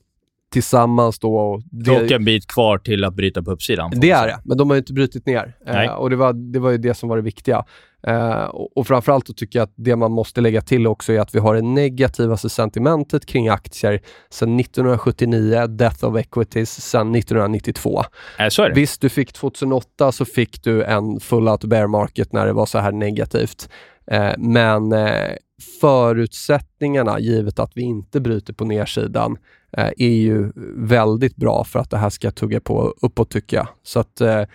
tillsammans 0.54 1.18
då. 1.18 1.37
Och 1.37 1.62
det, 1.70 1.90
och 1.90 2.11
en 2.11 2.25
bit 2.25 2.46
kvar 2.46 2.78
till 2.78 3.04
att 3.04 3.14
bryta 3.14 3.42
på 3.42 3.50
uppsidan. 3.50 3.92
Det 3.96 4.11
är 4.11 4.26
det, 4.26 4.38
men 4.44 4.58
de 4.58 4.70
har 4.70 4.76
inte 4.76 4.92
brutit 4.92 5.26
ner. 5.26 5.56
Uh, 5.68 5.92
och 5.92 6.11
det 6.11 6.16
var, 6.16 6.32
det 6.52 6.58
var 6.58 6.70
ju 6.70 6.78
det 6.78 6.94
som 6.94 7.08
var 7.08 7.16
det 7.16 7.23
viktiga. 7.23 7.64
Uh, 8.08 8.44
och, 8.44 8.76
och 8.76 8.87
framförallt 8.87 9.26
så 9.26 9.32
tycker 9.32 9.58
jag 9.58 9.64
att 9.64 9.73
det 9.76 9.96
man 9.96 10.12
måste 10.12 10.40
lägga 10.40 10.61
till 10.61 10.87
också 10.87 11.12
är 11.12 11.20
att 11.20 11.34
vi 11.34 11.38
har 11.38 11.54
det 11.54 11.62
negativaste 11.62 12.49
sentimentet 12.49 13.26
kring 13.26 13.49
aktier 13.49 14.00
sedan 14.30 14.61
1979, 14.61 15.66
death 15.66 16.04
of 16.04 16.16
equities, 16.16 16.80
sedan 16.80 17.14
1992. 17.14 18.02
Äh, 18.38 18.49
så 18.49 18.62
är 18.62 18.68
det. 18.68 18.75
Visst, 18.75 19.00
du 19.00 19.08
fick 19.08 19.32
2008 19.32 20.12
så 20.12 20.25
fick 20.25 20.62
du 20.62 20.84
en 20.84 21.20
full 21.20 21.49
out 21.49 21.64
bear 21.64 21.87
market 21.87 22.32
när 22.32 22.46
det 22.46 22.52
var 22.52 22.66
så 22.66 22.78
här 22.78 22.92
negativt. 22.92 23.68
Uh, 24.12 24.32
men 24.38 24.92
uh, 24.92 25.37
förutsättningarna, 25.80 27.20
givet 27.20 27.58
att 27.58 27.73
vi 27.75 27.82
inte 27.82 28.20
bryter 28.20 28.52
på 28.52 28.64
nedsidan, 28.64 29.37
Eh, 29.76 29.90
är 29.97 30.09
ju 30.09 30.52
väldigt 30.76 31.37
bra 31.37 31.64
för 31.64 31.78
att 31.78 31.90
det 31.90 31.99
här 31.99 32.11
ska 32.11 32.31
tugga 32.31 32.61
på 32.61 32.95
uppåt 33.02 33.31
tycker 33.31 33.57
jag. 33.57 33.69
Så 33.83 34.00
att 34.00 34.21
Eh, 34.21 34.47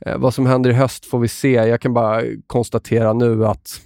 eh 0.00 0.18
vad 0.18 0.34
som 0.34 0.46
händer 0.46 0.70
i 0.70 0.74
höst 0.74 1.06
får 1.06 1.18
vi 1.18 1.28
se. 1.28 1.52
Jag 1.52 1.80
kan 1.80 1.94
bara 1.94 2.22
konstatera 2.46 3.12
nu 3.12 3.46
att 3.46 3.80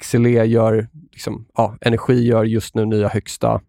XLE 0.00 0.44
gör, 0.44 0.88
liksom, 1.12 1.46
ja, 1.54 1.76
energi 1.80 2.26
gör 2.26 2.44
just 2.44 2.74
nu 2.74 2.84
nya 2.84 3.08
högsta 3.08 3.60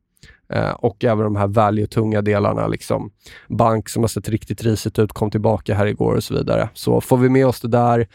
eh, 0.54 0.72
och 0.72 1.04
även 1.04 1.24
de 1.24 1.36
här 1.36 1.48
value-tunga 1.48 2.22
delarna. 2.22 2.68
Liksom. 2.68 3.12
Bank 3.48 3.90
som 3.90 4.04
har 4.04 4.08
sett 4.08 4.30
riktigt 4.30 4.64
risigt 4.64 5.00
ut 5.00 5.14
kom 5.14 5.32
tillbaka 5.32 5.76
här 5.76 5.86
igår 5.86 6.16
och 6.16 6.24
så 6.24 6.34
vidare. 6.34 6.70
Så 6.74 7.02
får 7.02 7.18
vi 7.18 7.30
med 7.30 7.48
oss 7.48 7.62
det 7.62 7.68
där. 7.68 8.08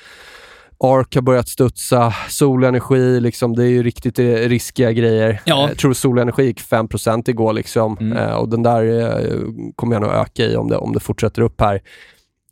ARK 0.84 1.14
har 1.14 1.22
börjat 1.22 1.48
studsa, 1.48 2.14
solenergi, 2.28 3.20
liksom, 3.20 3.56
det 3.56 3.64
är 3.64 3.68
ju 3.68 3.82
riktigt 3.82 4.18
eh, 4.18 4.24
riskiga 4.24 4.92
grejer. 4.92 5.40
Ja. 5.44 5.68
Jag 5.68 5.78
tror 5.78 5.92
solenergi 5.92 6.42
gick 6.42 6.60
5 6.60 6.88
igår 7.26 7.52
liksom, 7.52 7.96
mm. 8.00 8.18
eh, 8.18 8.32
och 8.32 8.48
den 8.48 8.62
där 8.62 9.00
eh, 9.00 9.38
kommer 9.76 9.94
jag 9.94 10.02
nog 10.02 10.12
öka 10.12 10.44
i 10.44 10.56
om 10.56 10.68
det, 10.68 10.76
om 10.76 10.92
det 10.92 11.00
fortsätter 11.00 11.42
upp 11.42 11.60
här. 11.60 11.80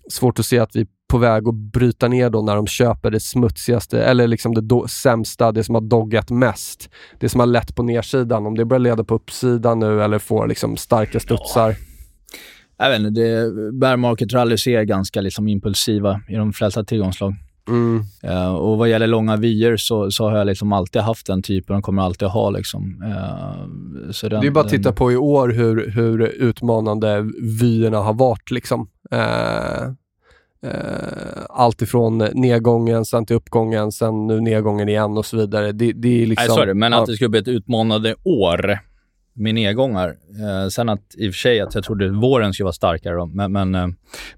Svårt 0.08 0.38
att 0.38 0.46
se 0.46 0.58
att 0.58 0.76
vi 0.76 0.86
på 1.10 1.18
väg 1.18 1.48
att 1.48 1.54
bryta 1.54 2.08
ner 2.08 2.30
då 2.30 2.42
när 2.42 2.56
de 2.56 2.66
köper 2.66 3.10
det 3.10 3.20
smutsigaste, 3.20 4.02
eller 4.02 4.26
liksom 4.26 4.54
det 4.54 4.60
do, 4.60 4.88
sämsta, 4.88 5.52
det 5.52 5.64
som 5.64 5.74
har 5.74 5.82
doggat 5.82 6.30
mest. 6.30 6.90
Det 7.18 7.28
som 7.28 7.40
har 7.40 7.46
lett 7.46 7.76
på 7.76 7.82
nedsidan. 7.82 8.46
Om 8.46 8.56
det 8.56 8.64
börjar 8.64 8.80
leda 8.80 9.04
på 9.04 9.14
uppsidan 9.14 9.78
nu 9.78 10.02
eller 10.02 10.18
får 10.18 10.46
liksom 10.46 10.76
starka 10.76 11.20
studsar. 11.20 11.68
Ja. 11.68 12.84
Jag 12.84 12.90
vet 12.90 13.00
inte, 13.00 13.52
bear 13.72 13.96
market 13.96 14.32
rally 14.32 14.54
är 14.54 14.82
ganska 14.82 15.20
liksom 15.20 15.48
impulsiva 15.48 16.20
i 16.28 16.34
de 16.34 16.52
flesta 16.52 16.84
tillgångslag. 16.84 17.34
Mm. 17.70 18.02
Uh, 18.24 18.54
och 18.54 18.78
vad 18.78 18.88
gäller 18.88 19.06
långa 19.06 19.36
vyer 19.36 19.76
så, 19.76 20.10
så 20.10 20.28
har 20.28 20.38
jag 20.38 20.46
liksom 20.46 20.72
alltid 20.72 21.02
haft 21.02 21.26
den 21.26 21.42
typen 21.42 21.76
och 21.76 21.84
kommer 21.84 22.02
alltid 22.02 22.28
ha. 22.28 22.50
Liksom. 22.50 23.02
Uh, 23.02 24.10
så 24.10 24.28
den, 24.28 24.40
det 24.40 24.46
är 24.46 24.50
bara 24.50 24.64
att 24.64 24.70
titta 24.70 24.92
på 24.92 25.12
i 25.12 25.16
år 25.16 25.48
hur, 25.48 25.90
hur 25.90 26.22
utmanande 26.22 27.30
vyerna 27.60 27.98
har 27.98 28.14
varit. 28.14 28.50
Liksom. 28.50 28.88
Uh, 29.14 29.92
allt 31.48 31.82
ifrån 31.82 32.18
nedgången, 32.18 33.04
sen 33.04 33.26
till 33.26 33.36
uppgången, 33.36 33.92
sen 33.92 34.26
nu 34.26 34.40
nedgången 34.40 34.88
igen 34.88 35.18
och 35.18 35.26
så 35.26 35.36
vidare. 35.36 35.72
Det, 35.72 35.92
det 35.92 36.22
är 36.22 36.26
liksom, 36.26 36.46
Nej, 36.48 36.56
sorry, 36.56 36.74
men 36.74 36.92
att 36.92 37.06
det 37.06 37.14
skulle 37.14 37.28
bli 37.28 37.40
ett 37.40 37.48
utmanande 37.48 38.14
år 38.24 38.78
med 39.40 39.54
nedgångar. 39.54 40.08
Eh, 40.40 40.68
sen 40.68 40.88
att 40.88 41.14
i 41.16 41.28
och 41.28 41.34
för 41.34 41.38
sig 41.38 41.60
att 41.60 41.74
jag 41.74 41.84
trodde 41.84 42.08
våren 42.08 42.52
skulle 42.52 42.64
vara 42.64 42.72
starkare. 42.72 43.14
Då. 43.14 43.26
Men, 43.26 43.52
men, 43.52 43.74
eh, 43.74 43.88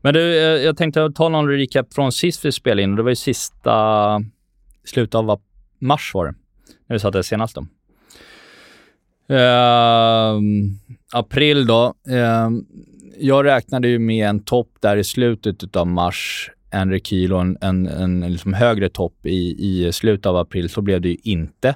men 0.00 0.14
du, 0.14 0.38
eh, 0.38 0.64
jag 0.64 0.76
tänkte 0.76 1.10
ta 1.14 1.28
någon 1.28 1.48
recap 1.48 1.94
från 1.94 2.12
sist 2.12 2.44
vi 2.44 2.52
spelade 2.52 2.82
in. 2.82 2.96
Det 2.96 3.02
var 3.02 3.10
ju 3.10 3.16
sista 3.16 4.24
slutet 4.84 5.14
av 5.14 5.40
mars 5.78 6.10
var 6.14 6.26
det, 6.26 6.34
när 6.86 6.96
vi 6.96 7.00
satt 7.00 7.12
det 7.12 7.22
senast. 7.22 7.54
Då. 7.54 7.66
Eh, 9.34 10.40
april 11.12 11.66
då. 11.66 11.94
Eh, 12.08 12.50
jag 13.18 13.44
räknade 13.44 13.88
ju 13.88 13.98
med 13.98 14.28
en 14.28 14.40
topp 14.40 14.68
där 14.80 14.96
i 14.96 15.04
slutet 15.04 15.76
av 15.76 15.86
mars, 15.86 16.50
en 16.70 16.90
rekyl 16.90 17.32
och 17.32 17.40
en, 17.40 17.58
en, 17.60 17.86
en 17.86 18.32
liksom 18.32 18.52
högre 18.52 18.88
topp 18.88 19.26
i, 19.26 19.56
i 19.58 19.92
slutet 19.92 20.26
av 20.26 20.36
april. 20.36 20.68
Så 20.68 20.82
blev 20.82 21.00
det 21.00 21.08
ju 21.08 21.16
inte. 21.22 21.68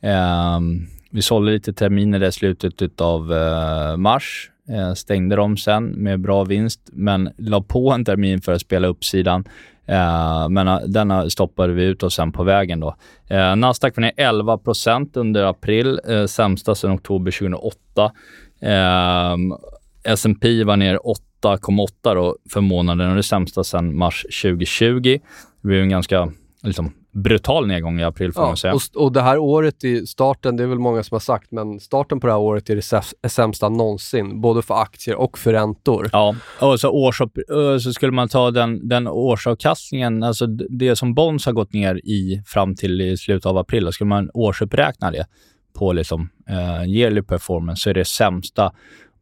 Eh, 0.00 0.60
vi 1.14 1.22
sålde 1.22 1.52
lite 1.52 1.72
terminer 1.72 2.24
i 2.24 2.32
slutet 2.32 3.00
av 3.00 3.32
eh, 3.32 3.96
mars. 3.96 4.50
Eh, 4.68 4.94
stängde 4.94 5.36
dem 5.36 5.56
sen 5.56 5.84
med 5.84 6.20
bra 6.20 6.44
vinst, 6.44 6.80
men 6.92 7.30
la 7.38 7.62
på 7.62 7.92
en 7.92 8.04
termin 8.04 8.40
för 8.40 8.52
att 8.52 8.60
spela 8.60 8.88
uppsidan. 8.88 9.44
Eh, 9.86 10.48
men 10.48 10.92
denna 10.92 11.30
stoppade 11.30 11.72
vi 11.72 11.84
ut 11.84 12.02
och 12.02 12.12
sen 12.12 12.32
på 12.32 12.42
vägen 12.42 12.80
då. 12.80 12.96
Nasdaq 13.56 13.96
var 13.96 14.00
ner 14.00 14.12
11% 14.16 15.18
under 15.18 15.44
april, 15.44 16.00
sämsta 16.28 16.74
sedan 16.74 16.94
oktober 16.94 17.30
2008. 17.30 18.12
S&P 20.04 20.64
var 20.64 20.76
ner 20.76 20.98
8,8 21.42 22.34
för 22.50 22.60
månaden 22.60 23.10
och 23.10 23.16
det 23.16 23.22
sämsta 23.22 23.64
sedan 23.64 23.96
mars 23.96 24.26
2020. 24.42 25.00
Det 25.02 25.20
blev 25.68 25.82
en 25.82 25.88
ganska 25.88 26.32
liksom, 26.62 26.92
brutal 27.14 27.66
nedgång 27.66 28.00
i 28.00 28.04
april 28.04 28.32
får 28.32 28.42
ja, 28.42 28.46
man 28.46 28.56
säga. 28.56 28.74
Och, 28.74 28.80
och 28.94 29.12
det 29.12 29.22
här 29.22 29.38
året 29.38 29.84
i 29.84 30.06
starten, 30.06 30.56
det 30.56 30.62
är 30.62 30.66
väl 30.66 30.78
många 30.78 31.02
som 31.02 31.14
har 31.14 31.20
sagt, 31.20 31.50
men 31.50 31.80
starten 31.80 32.20
på 32.20 32.26
det 32.26 32.32
här 32.32 32.40
året 32.40 32.70
är 32.70 32.76
det 33.22 33.28
sämsta 33.28 33.68
någonsin, 33.68 34.40
både 34.40 34.62
för 34.62 34.74
aktier 34.74 35.16
och 35.16 35.38
för 35.38 35.52
räntor. 35.52 36.10
Ja, 36.12 36.34
och 36.60 36.80
så, 36.80 36.90
årsupp, 36.90 37.32
så 37.82 37.92
skulle 37.92 38.12
man 38.12 38.28
ta 38.28 38.50
den, 38.50 38.88
den 38.88 39.08
årsavkastningen, 39.08 40.22
alltså 40.22 40.46
det 40.46 40.96
som 40.96 41.14
Bonds 41.14 41.46
har 41.46 41.52
gått 41.52 41.72
ner 41.72 41.94
i 41.94 42.42
fram 42.46 42.74
till 42.74 43.00
i 43.00 43.16
slutet 43.16 43.46
av 43.46 43.58
april, 43.58 43.92
skulle 43.92 44.08
man 44.08 44.30
årsuppräkna 44.34 45.10
det 45.10 45.26
på 45.78 45.92
liksom, 45.92 46.30
uh, 46.50 46.88
yearly 46.88 47.22
performance 47.22 47.82
så 47.82 47.90
är 47.90 47.94
det 47.94 48.04
sämsta 48.04 48.72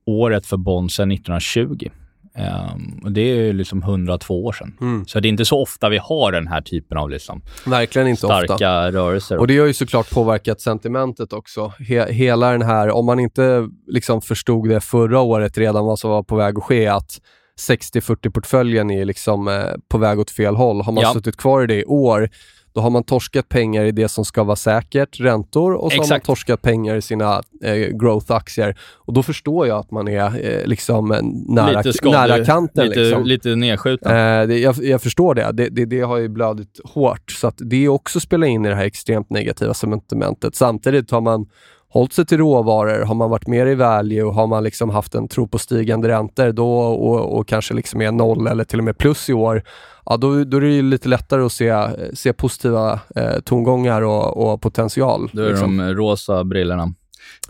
året 0.06 0.46
för 0.46 0.56
Bonds 0.56 0.94
sedan 0.94 1.12
1920. 1.12 1.88
Um, 2.34 3.00
och 3.04 3.12
det 3.12 3.20
är 3.20 3.52
liksom 3.52 3.82
102 3.82 4.44
år 4.44 4.52
sedan. 4.52 4.76
Mm. 4.80 5.06
Så 5.06 5.20
det 5.20 5.28
är 5.28 5.30
inte 5.30 5.44
så 5.44 5.62
ofta 5.62 5.88
vi 5.88 5.98
har 5.98 6.32
den 6.32 6.46
här 6.46 6.60
typen 6.60 6.98
av 6.98 7.10
liksom 7.10 7.42
Verkligen 7.66 8.08
inte 8.08 8.18
starka 8.18 8.54
ofta. 8.54 8.92
rörelser. 8.92 9.38
Och 9.38 9.46
det 9.46 9.58
har 9.58 9.66
ju 9.66 9.74
såklart 9.74 10.10
påverkat 10.10 10.60
sentimentet 10.60 11.32
också. 11.32 11.72
He 11.78 12.12
hela 12.12 12.50
den 12.50 12.62
här, 12.62 12.90
om 12.90 13.06
man 13.06 13.20
inte 13.20 13.68
liksom 13.86 14.22
förstod 14.22 14.68
det 14.68 14.80
förra 14.80 15.20
året 15.20 15.58
redan 15.58 15.84
vad 15.84 15.98
som 15.98 16.10
var 16.10 16.22
på 16.22 16.36
väg 16.36 16.58
att 16.58 16.64
ske, 16.64 16.86
att 16.86 17.20
60-40-portföljen 17.68 18.92
är 18.92 19.04
liksom 19.04 19.48
eh, 19.48 19.64
på 19.88 19.98
väg 19.98 20.18
åt 20.18 20.30
fel 20.30 20.56
håll. 20.56 20.80
Har 20.80 20.92
man 20.92 21.02
ja. 21.02 21.12
suttit 21.12 21.36
kvar 21.36 21.62
i 21.62 21.66
det 21.66 21.80
i 21.80 21.84
år, 21.84 22.30
då 22.72 22.80
har 22.80 22.90
man 22.90 23.04
torskat 23.04 23.48
pengar 23.48 23.84
i 23.84 23.92
det 23.92 24.08
som 24.08 24.24
ska 24.24 24.44
vara 24.44 24.56
säkert, 24.56 25.20
räntor, 25.20 25.72
och 25.72 25.92
så 25.92 25.96
Exakt. 25.96 26.10
har 26.10 26.14
man 26.14 26.20
torskat 26.20 26.62
pengar 26.62 26.96
i 26.96 27.02
sina 27.02 27.42
eh, 27.62 27.74
growth-aktier. 27.74 28.76
Och 28.94 29.12
då 29.12 29.22
förstår 29.22 29.66
jag 29.66 29.78
att 29.78 29.90
man 29.90 30.08
är 30.08 30.24
eh, 30.24 30.66
liksom 30.66 31.08
nära, 31.48 31.82
nära 32.02 32.44
kanten. 32.44 32.88
Lite, 32.88 33.00
liksom. 33.00 33.24
lite 33.24 33.56
nedskjuten. 33.56 34.12
Eh, 34.12 34.46
det, 34.46 34.58
jag, 34.58 34.84
jag, 34.84 35.02
förstår 35.02 35.34
det. 35.34 35.52
Det, 35.52 35.68
det. 35.68 35.84
det, 35.84 36.00
har 36.00 36.16
ju 36.16 36.28
blödit 36.28 36.80
hårt. 36.84 37.30
Så 37.30 37.46
att 37.46 37.56
det 37.58 37.88
också 37.88 38.20
spelar 38.20 38.46
in 38.46 38.64
i 38.64 38.68
det 38.68 38.74
här 38.74 38.84
extremt 38.84 39.30
negativa 39.30 39.74
sentimentet. 39.74 40.54
Samtidigt 40.54 41.10
har 41.10 41.20
man 41.20 41.46
hållit 41.92 42.12
sig 42.12 42.26
till 42.26 42.38
råvaror, 42.38 43.04
har 43.04 43.14
man 43.14 43.30
varit 43.30 43.46
mer 43.46 43.66
i 43.66 43.74
value 43.74 44.22
och 44.22 44.34
har 44.34 44.46
man 44.46 44.64
liksom 44.64 44.90
haft 44.90 45.14
en 45.14 45.28
tro 45.28 45.48
på 45.48 45.58
stigande 45.58 46.08
räntor 46.08 46.52
då, 46.52 46.78
och, 46.78 47.38
och 47.38 47.48
kanske 47.48 47.74
liksom 47.74 48.02
är 48.02 48.12
noll 48.12 48.46
eller 48.46 48.64
till 48.64 48.78
och 48.78 48.84
med 48.84 48.98
plus 48.98 49.30
i 49.30 49.32
år, 49.32 49.62
ja, 50.06 50.16
då, 50.16 50.44
då 50.44 50.56
är 50.56 50.60
det 50.60 50.82
lite 50.82 51.08
lättare 51.08 51.42
att 51.42 51.52
se, 51.52 51.88
se 52.14 52.32
positiva 52.32 53.00
eh, 53.16 53.40
tongångar 53.44 54.02
och, 54.02 54.36
och 54.36 54.60
potential. 54.60 55.30
Då 55.32 55.42
är 55.42 55.48
liksom. 55.48 55.76
de 55.76 55.94
rosa 55.94 56.44
brillorna. 56.44 56.94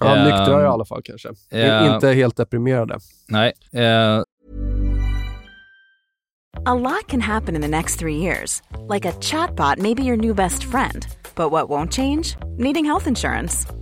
Ja, 0.00 0.16
uh, 0.16 0.24
nyktrare 0.24 0.62
i 0.62 0.66
alla 0.66 0.84
fall 0.84 1.02
kanske. 1.04 1.28
Uh, 1.28 1.94
inte 1.94 2.08
helt 2.08 2.36
deprimerade. 2.36 2.98
Nej. 3.28 3.52
Uh. 3.76 4.22
A 6.66 6.74
lot 6.74 7.06
can 7.08 7.20
happen 7.20 7.56
in 7.56 7.62
the 7.62 7.68
next 7.68 7.98
three 7.98 8.16
years. 8.16 8.62
Like 8.94 9.08
a 9.08 9.12
chatbot 9.20 9.78
may 9.78 9.94
be 9.94 10.02
your 10.02 10.16
new 10.16 10.34
best 10.34 10.64
friend. 10.64 11.06
But 11.34 11.50
what 11.50 11.68
won't 11.68 11.92
change? 11.92 12.36
Needing 12.58 12.84
health 12.84 13.08
insurance. 13.08 13.81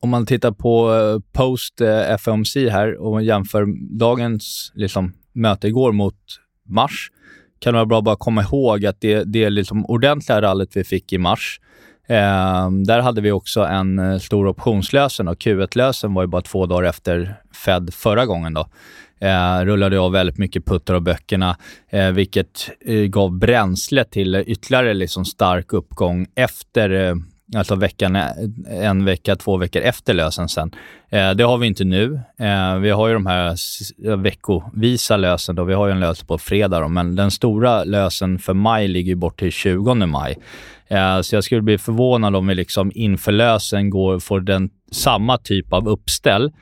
om 0.00 0.10
man 0.10 0.26
tittar 0.26 0.50
på 0.50 0.94
eh, 0.94 1.32
post 1.32 1.80
eh, 1.80 2.16
FOMC 2.16 2.56
här 2.56 2.96
och 2.96 3.22
jämför 3.22 3.66
dagens 3.98 4.72
liksom, 4.74 5.12
möte 5.32 5.68
igår 5.68 5.92
mot 5.92 6.18
mars, 6.66 7.10
kan 7.58 7.74
det 7.74 7.78
vara 7.78 7.86
bra 7.86 7.98
att 7.98 8.04
bara 8.04 8.16
komma 8.16 8.42
ihåg 8.42 8.86
att 8.86 9.00
det, 9.00 9.24
det 9.24 9.50
liksom 9.50 9.86
ordentliga 9.86 10.42
rallyt 10.42 10.76
vi 10.76 10.84
fick 10.84 11.12
i 11.12 11.18
mars, 11.18 11.60
eh, 12.06 12.70
där 12.70 13.00
hade 13.00 13.20
vi 13.20 13.32
också 13.32 13.60
en 13.60 13.98
eh, 13.98 14.18
stor 14.18 14.48
optionslösen 14.48 15.28
och 15.28 15.38
Q1-lösen 15.38 16.14
var 16.14 16.22
ju 16.22 16.26
bara 16.26 16.42
två 16.42 16.66
dagar 16.66 16.88
efter 16.88 17.34
Fed 17.64 17.94
förra 17.94 18.26
gången. 18.26 18.54
Då. 18.54 18.66
Eh, 19.20 19.64
rullade 19.64 19.98
av 20.00 20.12
väldigt 20.12 20.38
mycket 20.38 20.64
puttar 20.64 20.94
och 20.94 21.02
böckerna, 21.02 21.56
eh, 21.88 22.10
vilket 22.10 22.70
eh, 22.80 23.02
gav 23.02 23.38
bränsle 23.38 24.04
till 24.04 24.44
ytterligare 24.46 24.94
liksom 24.94 25.24
stark 25.24 25.72
uppgång 25.72 26.26
efter 26.34 27.14
Alltså 27.56 27.74
veckan, 27.74 28.16
eh, 28.16 28.26
en 28.70 29.04
vecka, 29.04 29.36
två 29.36 29.56
veckor 29.56 29.82
efter 29.82 30.14
lösen 30.14 30.48
sen. 30.48 30.70
Eh, 31.08 31.30
det 31.30 31.44
har 31.44 31.58
vi 31.58 31.66
inte 31.66 31.84
nu. 31.84 32.20
Eh, 32.38 32.78
vi 32.78 32.90
har 32.90 33.08
ju 33.08 33.14
de 33.14 33.26
här 33.26 33.54
eh, 34.04 34.16
veckovisa 34.16 35.16
lösen. 35.16 35.56
Då. 35.56 35.64
Vi 35.64 35.74
har 35.74 35.86
ju 35.86 35.92
en 35.92 36.00
lös 36.00 36.22
på 36.22 36.38
fredag, 36.38 36.80
då, 36.80 36.88
men 36.88 37.16
den 37.16 37.30
stora 37.30 37.84
lösen 37.84 38.38
för 38.38 38.54
maj 38.54 38.88
ligger 38.88 39.14
bort 39.14 39.38
till 39.38 39.52
20 39.52 39.94
maj. 39.94 40.38
Eh, 40.88 41.20
så 41.20 41.36
jag 41.36 41.44
skulle 41.44 41.62
bli 41.62 41.78
förvånad 41.78 42.36
om 42.36 42.46
vi 42.46 42.54
liksom 42.54 42.92
inför 42.94 43.32
lösen 43.32 43.90
går, 43.90 44.18
får 44.18 44.40
den, 44.40 44.70
samma 44.92 45.38
typ 45.38 45.72
av 45.72 45.88
uppställ 45.88 46.52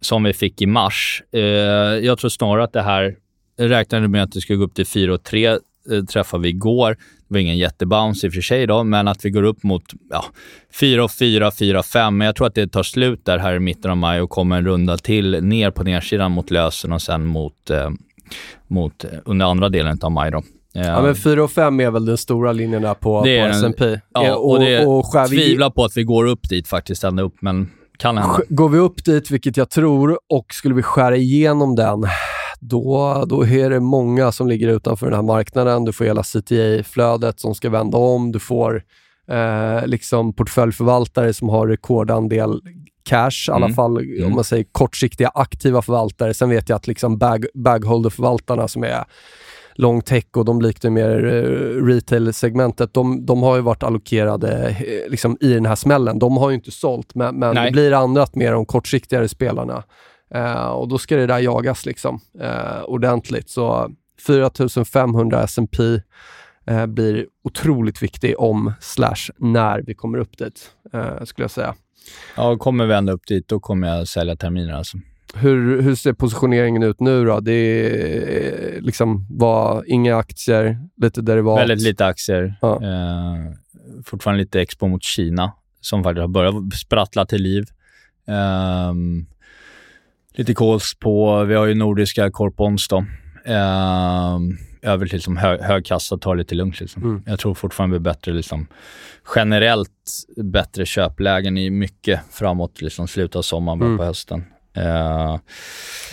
som 0.00 0.22
vi 0.22 0.32
fick 0.32 0.62
i 0.62 0.66
mars. 0.66 1.22
Eh, 1.32 1.40
jag 1.40 2.18
tror 2.18 2.28
snarare 2.28 2.64
att 2.64 2.72
det 2.72 2.82
här 2.82 3.16
räknade 3.58 4.08
med 4.08 4.22
att 4.22 4.32
det 4.32 4.40
skulle 4.40 4.56
gå 4.56 4.64
upp 4.64 4.74
till 4.74 4.86
4 4.86 5.14
och 5.14 5.22
3 5.22 5.58
träffade 6.12 6.42
vi 6.42 6.48
igår 6.48 6.96
var 7.32 7.38
ingen 7.38 7.58
jättebounce 7.58 8.26
i 8.26 8.30
och 8.30 8.34
för 8.34 8.40
sig 8.40 8.66
då, 8.66 8.84
men 8.84 9.08
att 9.08 9.24
vi 9.24 9.30
går 9.30 9.42
upp 9.42 9.62
mot 9.62 9.82
ja, 10.10 10.24
4 10.80 11.08
4, 11.08 11.50
4 11.50 11.82
5. 11.82 12.16
Men 12.18 12.26
jag 12.26 12.36
tror 12.36 12.46
att 12.46 12.54
det 12.54 12.66
tar 12.68 12.82
slut 12.82 13.24
där 13.24 13.38
här 13.38 13.54
i 13.54 13.58
mitten 13.60 13.90
av 13.90 13.96
maj 13.96 14.20
och 14.20 14.30
kommer 14.30 14.56
en 14.56 14.64
runda 14.64 14.96
till 14.96 15.44
ner 15.44 15.70
på 15.70 15.82
nedsidan 15.82 16.32
mot 16.32 16.50
lösen 16.50 16.92
och 16.92 17.02
sen 17.02 17.26
mot, 17.26 17.70
eh, 17.70 17.90
mot 18.68 19.04
under 19.24 19.46
andra 19.46 19.68
delen 19.68 19.98
av 20.02 20.12
maj. 20.12 20.30
Då. 20.30 20.42
Ja, 20.72 21.02
men 21.02 21.14
4 21.14 21.44
och 21.44 21.50
5 21.50 21.80
är 21.80 21.90
väl 21.90 22.04
den 22.06 22.16
stora 22.18 22.52
linjen 22.52 22.82
där 22.82 22.94
på, 22.94 23.24
det 23.24 23.42
på 23.42 23.48
S&P. 23.48 24.00
Ja, 24.14 24.34
och, 24.34 24.50
och 24.50 24.60
det 24.60 24.86
och 24.86 25.06
skär 25.06 25.28
vi- 25.28 25.36
tvivlar 25.36 25.70
på 25.70 25.84
att 25.84 25.96
vi 25.96 26.04
går 26.04 26.26
upp 26.26 26.48
dit 26.48 26.68
faktiskt, 26.68 27.04
ända 27.04 27.22
upp, 27.22 27.34
men 27.40 27.70
kan 27.98 28.18
hända. 28.18 28.40
Går 28.48 28.68
vi 28.68 28.78
upp 28.78 29.04
dit, 29.04 29.30
vilket 29.30 29.56
jag 29.56 29.70
tror, 29.70 30.18
och 30.28 30.46
skulle 30.54 30.74
vi 30.74 30.82
skära 30.82 31.16
igenom 31.16 31.76
den, 31.76 32.04
då, 32.62 33.24
då 33.28 33.46
är 33.46 33.70
det 33.70 33.80
många 33.80 34.32
som 34.32 34.48
ligger 34.48 34.68
utanför 34.68 35.06
den 35.06 35.14
här 35.14 35.22
marknaden. 35.22 35.84
Du 35.84 35.92
får 35.92 36.04
hela 36.04 36.22
CTA-flödet 36.22 37.40
som 37.40 37.54
ska 37.54 37.70
vända 37.70 37.98
om. 37.98 38.32
Du 38.32 38.38
får 38.38 38.82
eh, 39.30 39.86
liksom 39.86 40.32
portföljförvaltare 40.32 41.32
som 41.32 41.48
har 41.48 41.66
rekordandel 41.68 42.60
cash, 43.08 43.48
i 43.48 43.50
alla 43.52 43.66
Mm. 43.66 43.74
fall 43.74 43.98
Mm. 43.98 44.26
om 44.26 44.32
man 44.34 44.44
säger 44.44 44.64
kortsiktiga 44.72 45.28
aktiva 45.34 45.82
förvaltare. 45.82 46.34
Sen 46.34 46.50
vet 46.50 46.68
jag 46.68 46.76
att 46.76 46.86
liksom 46.86 47.18
bag, 47.18 47.46
bagholder-förvaltarna 47.54 48.68
som 48.68 48.84
är 48.84 49.04
long 49.74 50.02
tech 50.02 50.24
och 50.36 50.44
de 50.44 50.60
liknar 50.60 50.90
mer 50.90 51.24
eh, 51.24 51.84
retail-segmentet, 51.86 52.94
de, 52.94 53.26
de 53.26 53.42
har 53.42 53.56
ju 53.56 53.62
varit 53.62 53.82
allokerade 53.82 54.68
eh, 54.68 55.10
liksom, 55.10 55.36
i 55.40 55.52
den 55.54 55.66
här 55.66 55.74
smällen. 55.76 56.18
De 56.18 56.36
har 56.36 56.50
ju 56.50 56.54
inte 56.54 56.70
sålt, 56.70 57.14
men, 57.14 57.36
men 57.38 57.54
det 57.54 57.70
blir 57.72 57.92
annat 57.92 58.34
med 58.34 58.52
de 58.52 58.66
kortsiktigare 58.66 59.28
spelarna. 59.28 59.82
Eh, 60.34 60.66
och 60.66 60.88
då 60.88 60.98
ska 60.98 61.16
det 61.16 61.26
där 61.26 61.38
jagas 61.38 61.86
liksom, 61.86 62.20
eh, 62.40 62.82
ordentligt. 62.84 63.50
Så 63.50 63.90
4500 64.26 65.42
S&P 65.42 66.00
eh, 66.66 66.86
blir 66.86 67.26
otroligt 67.44 68.02
viktig 68.02 68.40
om 68.40 68.72
slash 68.80 69.30
när 69.38 69.82
vi 69.82 69.94
kommer 69.94 70.18
upp 70.18 70.38
dit, 70.38 70.70
eh, 70.92 71.24
skulle 71.24 71.44
jag 71.44 71.50
säga. 71.50 71.74
Ja, 72.36 72.56
kommer 72.56 72.86
vi 72.86 72.94
ända 72.94 73.12
upp 73.12 73.26
dit, 73.26 73.48
då 73.48 73.60
kommer 73.60 73.88
jag 73.88 74.08
sälja 74.08 74.36
terminer 74.36 74.72
alltså. 74.72 74.98
Hur, 75.34 75.82
hur 75.82 75.94
ser 75.94 76.12
positioneringen 76.12 76.82
ut 76.82 77.00
nu 77.00 77.24
då? 77.24 77.40
Det 77.40 77.52
är 77.52 78.80
liksom 78.80 79.26
var, 79.30 79.84
inga 79.86 80.16
aktier, 80.16 80.78
lite 80.96 81.22
derivat. 81.22 81.60
Väldigt 81.60 81.82
lite 81.82 82.06
aktier. 82.06 82.54
Ja. 82.60 82.82
Eh, 82.82 83.52
fortfarande 84.04 84.42
lite 84.42 84.60
expo 84.60 84.88
mot 84.88 85.02
Kina, 85.02 85.52
som 85.80 86.02
faktiskt 86.02 86.20
har 86.20 86.28
börjat 86.28 86.54
sprattla 86.74 87.26
till 87.26 87.42
liv. 87.42 87.64
Ehm, 88.26 89.26
lite 90.34 90.54
calls 90.54 90.94
på, 91.00 91.44
vi 91.44 91.54
har 91.54 91.66
ju 91.66 91.74
nordiska 91.74 92.30
Corpons 92.30 92.88
då. 92.88 93.04
Ehm, 93.44 94.58
övrigt 94.82 95.12
liksom 95.12 95.36
hög, 95.36 95.60
hög 95.60 95.86
kassa, 95.86 96.18
ta 96.18 96.34
lite 96.34 96.54
lugnt 96.54 96.80
liksom. 96.80 97.02
Mm. 97.02 97.22
Jag 97.26 97.38
tror 97.38 97.54
fortfarande 97.54 97.94
vi 97.94 97.96
är 97.98 98.12
bättre 98.14 98.32
liksom, 98.32 98.66
generellt 99.36 99.90
bättre 100.36 100.86
köplägen 100.86 101.58
i 101.58 101.70
mycket 101.70 102.20
framåt 102.30 102.80
liksom 102.82 103.08
slutet 103.08 103.36
av 103.36 103.42
sommaren, 103.42 103.78
början 103.78 103.92
Mm. 103.94 103.98
på 103.98 104.04
hösten. 104.04 104.44
Eh, 104.76 105.38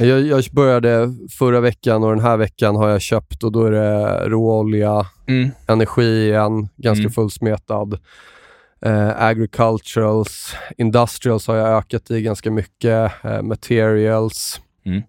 Jag, 0.08 0.22
jag 0.22 0.44
började 0.52 1.14
förra 1.40 1.60
veckan 1.60 2.04
och 2.04 2.10
den 2.10 2.20
här 2.26 2.38
veckan 2.38 2.76
har 2.76 2.90
jag 2.90 3.02
köpt 3.02 3.44
och 3.44 3.52
då 3.52 3.66
är 3.66 3.72
det 3.72 4.30
råolja, 4.30 5.06
mm. 5.28 5.52
energi 5.68 6.26
igen, 6.28 6.70
ganska 6.78 7.02
Mm. 7.02 7.12
fullsmetad. 7.12 8.00
Eh, 8.82 9.22
agriculturals, 9.24 10.54
industrials 10.78 11.48
har 11.48 11.56
jag 11.56 11.70
ökat 11.78 12.12
i 12.12 12.22
ganska 12.22 12.52
mycket. 12.52 13.12
Eh, 13.24 13.42
materials. 13.42 14.62
Mm. 14.86 15.02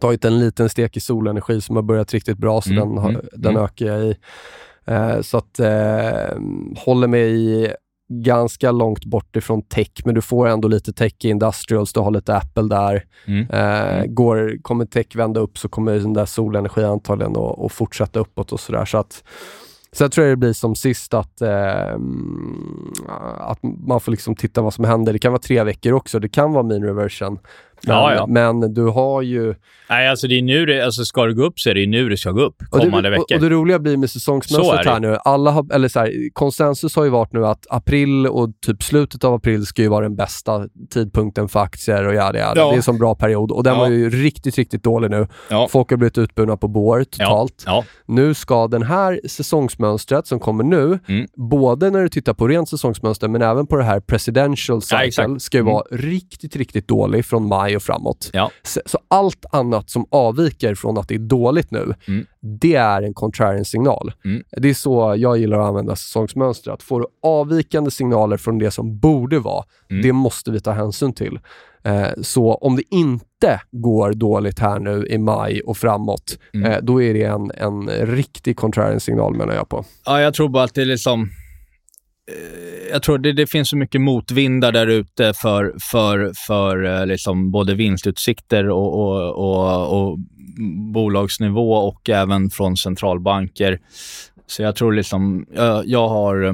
Tagit 0.00 0.24
en 0.24 0.38
liten 0.38 0.68
stek 0.68 0.96
i 0.96 1.00
solenergi 1.00 1.60
som 1.60 1.76
har 1.76 1.82
börjat 1.82 2.14
riktigt 2.14 2.38
bra, 2.38 2.60
så 2.60 2.70
Mm, 2.70 2.88
den, 2.88 2.98
har, 2.98 3.10
mm, 3.10 3.22
den 3.32 3.50
mm. 3.50 3.64
ökar 3.64 3.86
jag 3.86 4.04
i. 4.04 4.16
Eh, 4.84 5.20
så 5.20 5.38
att 5.38 5.60
eh, 5.60 6.38
håller 6.76 7.06
mig 7.06 7.74
ganska 8.12 8.70
långt 8.70 9.04
bort 9.04 9.36
ifrån 9.36 9.62
tech, 9.62 9.90
men 10.04 10.14
du 10.14 10.20
får 10.20 10.48
ändå 10.48 10.68
lite 10.68 10.92
tech 10.92 11.12
i 11.24 11.28
industrials. 11.28 11.92
Du 11.92 12.00
har 12.00 12.10
lite 12.10 12.36
Apple 12.36 12.62
där. 12.68 13.04
Mm. 13.26 13.46
Eh, 13.50 13.98
Mm. 13.98 14.14
går, 14.14 14.62
kommer 14.62 14.84
tech 14.84 15.06
vända 15.16 15.40
upp 15.40 15.58
så 15.58 15.68
kommer 15.68 15.92
den 15.92 16.12
där 16.12 16.26
solenergi 16.26 16.84
antagligen 16.84 17.36
att, 17.36 17.58
att 17.60 17.72
fortsätta 17.72 18.20
uppåt 18.20 18.52
och 18.52 18.60
sådär. 18.60 18.84
Så 18.84 18.98
att, 18.98 19.24
så 19.92 20.04
jag 20.04 20.12
tror 20.12 20.26
det 20.26 20.36
blir 20.36 20.52
som 20.52 20.74
sist 20.74 21.14
att, 21.14 21.40
eh, 21.40 21.94
att 23.38 23.58
man 23.62 24.00
får 24.00 24.10
liksom 24.10 24.36
titta 24.36 24.62
vad 24.62 24.74
som 24.74 24.84
händer. 24.84 25.12
Det 25.12 25.18
kan 25.18 25.32
vara 25.32 25.42
tre 25.42 25.64
veckor 25.64 25.92
också. 25.92 26.18
Det 26.18 26.28
kan 26.28 26.52
vara 26.52 26.62
mean 26.62 26.84
reversion. 26.84 27.38
Men, 27.86 27.96
Ja, 27.96 28.14
ja. 28.14 28.26
men 28.26 28.74
du 28.74 28.84
har 28.86 29.22
ju... 29.22 29.54
Nej, 29.90 30.08
alltså 30.08 30.28
det 30.28 30.38
är 30.38 30.42
nu 30.42 30.66
det, 30.66 30.84
alltså 30.84 31.04
ska 31.04 31.24
det 31.26 31.34
gå 31.34 31.42
upp 31.44 31.60
så 31.60 31.70
är 31.70 31.74
det 31.74 31.86
nu 31.86 32.08
det 32.08 32.16
ska 32.16 32.30
gå 32.30 32.40
upp 32.40 32.56
Och 32.70 32.80
kommande 32.80 33.02
det, 33.02 33.10
veckor. 33.10 33.24
Och, 33.30 33.32
och 33.32 33.40
det 33.40 33.48
roliga 33.48 33.78
blir 33.78 33.96
med 33.96 34.10
säsongsmönstret 34.10 34.86
här 34.86 35.00
nu. 35.00 35.16
Alla 35.24 35.50
har, 35.50 35.66
eller 35.74 35.88
så 35.88 35.98
här, 36.00 36.12
konsensus 36.32 36.96
har 36.96 37.04
ju 37.04 37.10
varit 37.10 37.32
nu 37.32 37.46
att 37.46 37.66
april 37.70 38.26
och 38.26 38.48
typ 38.66 38.82
slutet 38.82 39.24
av 39.24 39.34
april 39.34 39.66
ska 39.66 39.82
ju 39.82 39.88
vara 39.88 40.02
den 40.02 40.16
bästa 40.16 40.66
tidpunkten 40.90 41.48
för 41.48 41.60
aktier 41.60 42.06
och 42.06 42.14
jada, 42.14 42.38
jada. 42.38 42.60
Ja. 42.60 42.66
Det 42.66 42.72
är 42.74 42.76
en 42.76 42.82
sån 42.82 42.98
bra 42.98 43.14
period 43.14 43.50
och 43.50 43.62
den 43.64 43.72
Ja. 43.74 43.78
var 43.80 43.88
ju 43.88 44.10
riktigt, 44.10 44.56
riktigt 44.58 44.82
dålig 44.82 45.10
nu. 45.10 45.28
Ja. 45.50 45.68
Folk 45.70 45.90
har 45.90 45.96
blivit 45.96 46.18
utburna 46.18 46.56
på 46.56 46.68
board 46.68 47.10
totalt. 47.10 47.64
Nu 48.06 48.34
ska 48.34 48.66
den 48.68 48.82
här 48.82 49.20
säsongsmönstret 49.28 50.26
som 50.26 50.40
kommer 50.40 50.64
nu, 50.64 50.98
Mm. 51.08 51.26
både 51.36 51.90
när 51.90 52.02
du 52.02 52.08
tittar 52.08 52.34
på 52.34 52.48
rent 52.48 52.68
säsongsmönster 52.68 53.28
men 53.28 53.42
även 53.42 53.66
på 53.66 53.76
det 53.76 53.84
här 53.84 54.00
presidential 54.00 54.82
cycle, 54.82 55.40
ska 55.40 55.56
ju 55.56 55.60
Mm. 55.60 55.72
vara 55.72 55.84
riktigt, 55.90 56.56
riktigt 56.56 56.88
dålig 56.88 57.24
från 57.24 57.48
maj 57.48 57.69
och 57.76 57.82
framåt. 57.82 58.30
Ja. 58.32 58.50
Så, 58.62 58.80
så 58.86 58.98
allt 59.08 59.44
annat 59.52 59.90
som 59.90 60.06
avviker 60.10 60.74
från 60.74 60.98
att 60.98 61.08
det 61.08 61.14
är 61.14 61.18
dåligt 61.18 61.70
nu, 61.70 61.94
Mm. 62.08 62.26
det 62.60 62.74
är 62.74 63.02
en 63.02 63.14
contrarian 63.14 63.64
signal. 63.64 64.12
Mm. 64.24 64.42
Det 64.56 64.70
är 64.70 64.74
så 64.74 65.14
jag 65.18 65.38
gillar 65.38 65.58
att 65.60 65.68
använda 65.68 65.96
säsongsmönster. 65.96 66.70
Att 66.70 66.82
får 66.82 67.00
du 67.00 67.06
avvikande 67.22 67.90
signaler 67.90 68.36
från 68.36 68.58
det 68.58 68.70
som 68.70 68.98
borde 68.98 69.38
vara, 69.38 69.64
Mm. 69.90 70.02
det 70.02 70.12
måste 70.12 70.50
vi 70.50 70.60
ta 70.60 70.70
hänsyn 70.70 71.12
till. 71.12 71.38
Eh, 71.84 72.08
så 72.22 72.54
om 72.54 72.76
det 72.76 72.82
inte 72.94 73.60
går 73.70 74.12
dåligt 74.12 74.58
här 74.58 74.78
nu 74.78 75.06
i 75.06 75.18
maj 75.18 75.60
och 75.60 75.76
framåt, 75.76 76.38
Mm. 76.54 76.72
eh, 76.72 76.78
då 76.82 77.02
är 77.02 77.14
det 77.14 77.22
en, 77.24 77.50
en 77.56 77.88
riktig 77.90 78.56
contrarian 78.56 79.00
signal 79.00 79.34
menar 79.34 79.54
jag 79.54 79.68
på. 79.68 79.84
Ja, 80.06 80.20
jag 80.20 80.34
tror 80.34 80.48
bara 80.48 80.64
att 80.64 80.74
det 80.74 80.82
är 80.82 80.86
liksom... 80.86 81.30
Eh, 82.28 82.92
jag 82.92 83.02
tror 83.02 83.18
det, 83.18 83.32
det 83.32 83.46
finns 83.46 83.68
så 83.68 83.76
mycket 83.76 84.00
motvindar 84.00 84.72
där 84.72 84.86
ute 84.86 85.32
för, 85.34 85.74
för, 85.90 86.32
för 86.46 86.84
eh, 86.84 87.06
liksom 87.06 87.50
både 87.50 87.74
vinstutsikter 87.74 88.68
och, 88.68 89.00
och, 89.00 89.34
och, 89.36 90.10
och 90.10 90.18
bolagsnivå 90.92 91.72
och 91.72 92.10
även 92.10 92.50
från 92.50 92.76
centralbanker. 92.76 93.80
Så 94.46 94.62
jag 94.62 94.76
tror 94.76 94.92
liksom... 94.92 95.46
Jag, 95.54 95.86
jag 95.86 96.08
har... 96.08 96.42
Eh, 96.42 96.52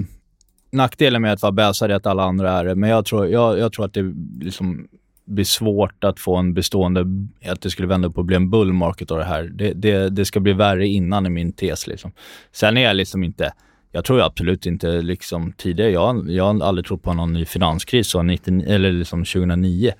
nackdelen 0.72 1.22
med 1.22 1.32
att 1.32 1.42
vara 1.42 1.52
bäsare 1.52 1.92
är 1.92 1.96
att 1.96 2.06
alla 2.06 2.22
andra 2.22 2.52
är 2.52 2.64
det, 2.64 2.74
men 2.74 2.90
jag 2.90 3.04
tror, 3.04 3.26
jag, 3.26 3.58
jag 3.58 3.72
tror 3.72 3.84
att 3.84 3.94
det 3.94 4.14
liksom 4.40 4.88
blir 5.26 5.44
svårt 5.44 6.04
att 6.04 6.20
få 6.20 6.36
en 6.36 6.54
bestående... 6.54 7.04
Att 7.50 7.60
det 7.60 7.70
skulle 7.70 7.88
vända 7.88 8.08
upp 8.08 8.18
och 8.18 8.24
bli 8.24 8.36
en 8.36 8.50
bull 8.50 8.72
market 8.72 9.10
av 9.10 9.18
det 9.18 9.24
här. 9.24 9.42
Det, 9.42 9.72
det, 9.72 10.08
det 10.08 10.24
ska 10.24 10.40
bli 10.40 10.52
värre 10.52 10.86
innan, 10.86 11.26
är 11.26 11.30
min 11.30 11.52
tes. 11.52 11.86
Liksom. 11.86 12.12
Sen 12.52 12.76
är 12.76 12.82
jag 12.82 12.96
liksom 12.96 13.24
inte... 13.24 13.52
Jag 13.96 14.04
tror 14.04 14.20
absolut 14.22 14.66
inte 14.66 14.86
liksom 15.02 15.52
tidigare, 15.52 15.90
jag, 15.90 16.06
har- 16.14 16.30
jag 16.30 16.44
har 16.44 16.60
aldrig 16.66 16.86
trott 16.86 17.02
på 17.02 17.12
någon 17.14 17.32
ny 17.32 17.44
finanskris 17.44 18.08
så 18.08 18.22
99, 18.22 18.64
eller 18.68 18.92
liksom 18.92 19.24
2009. 19.24 19.92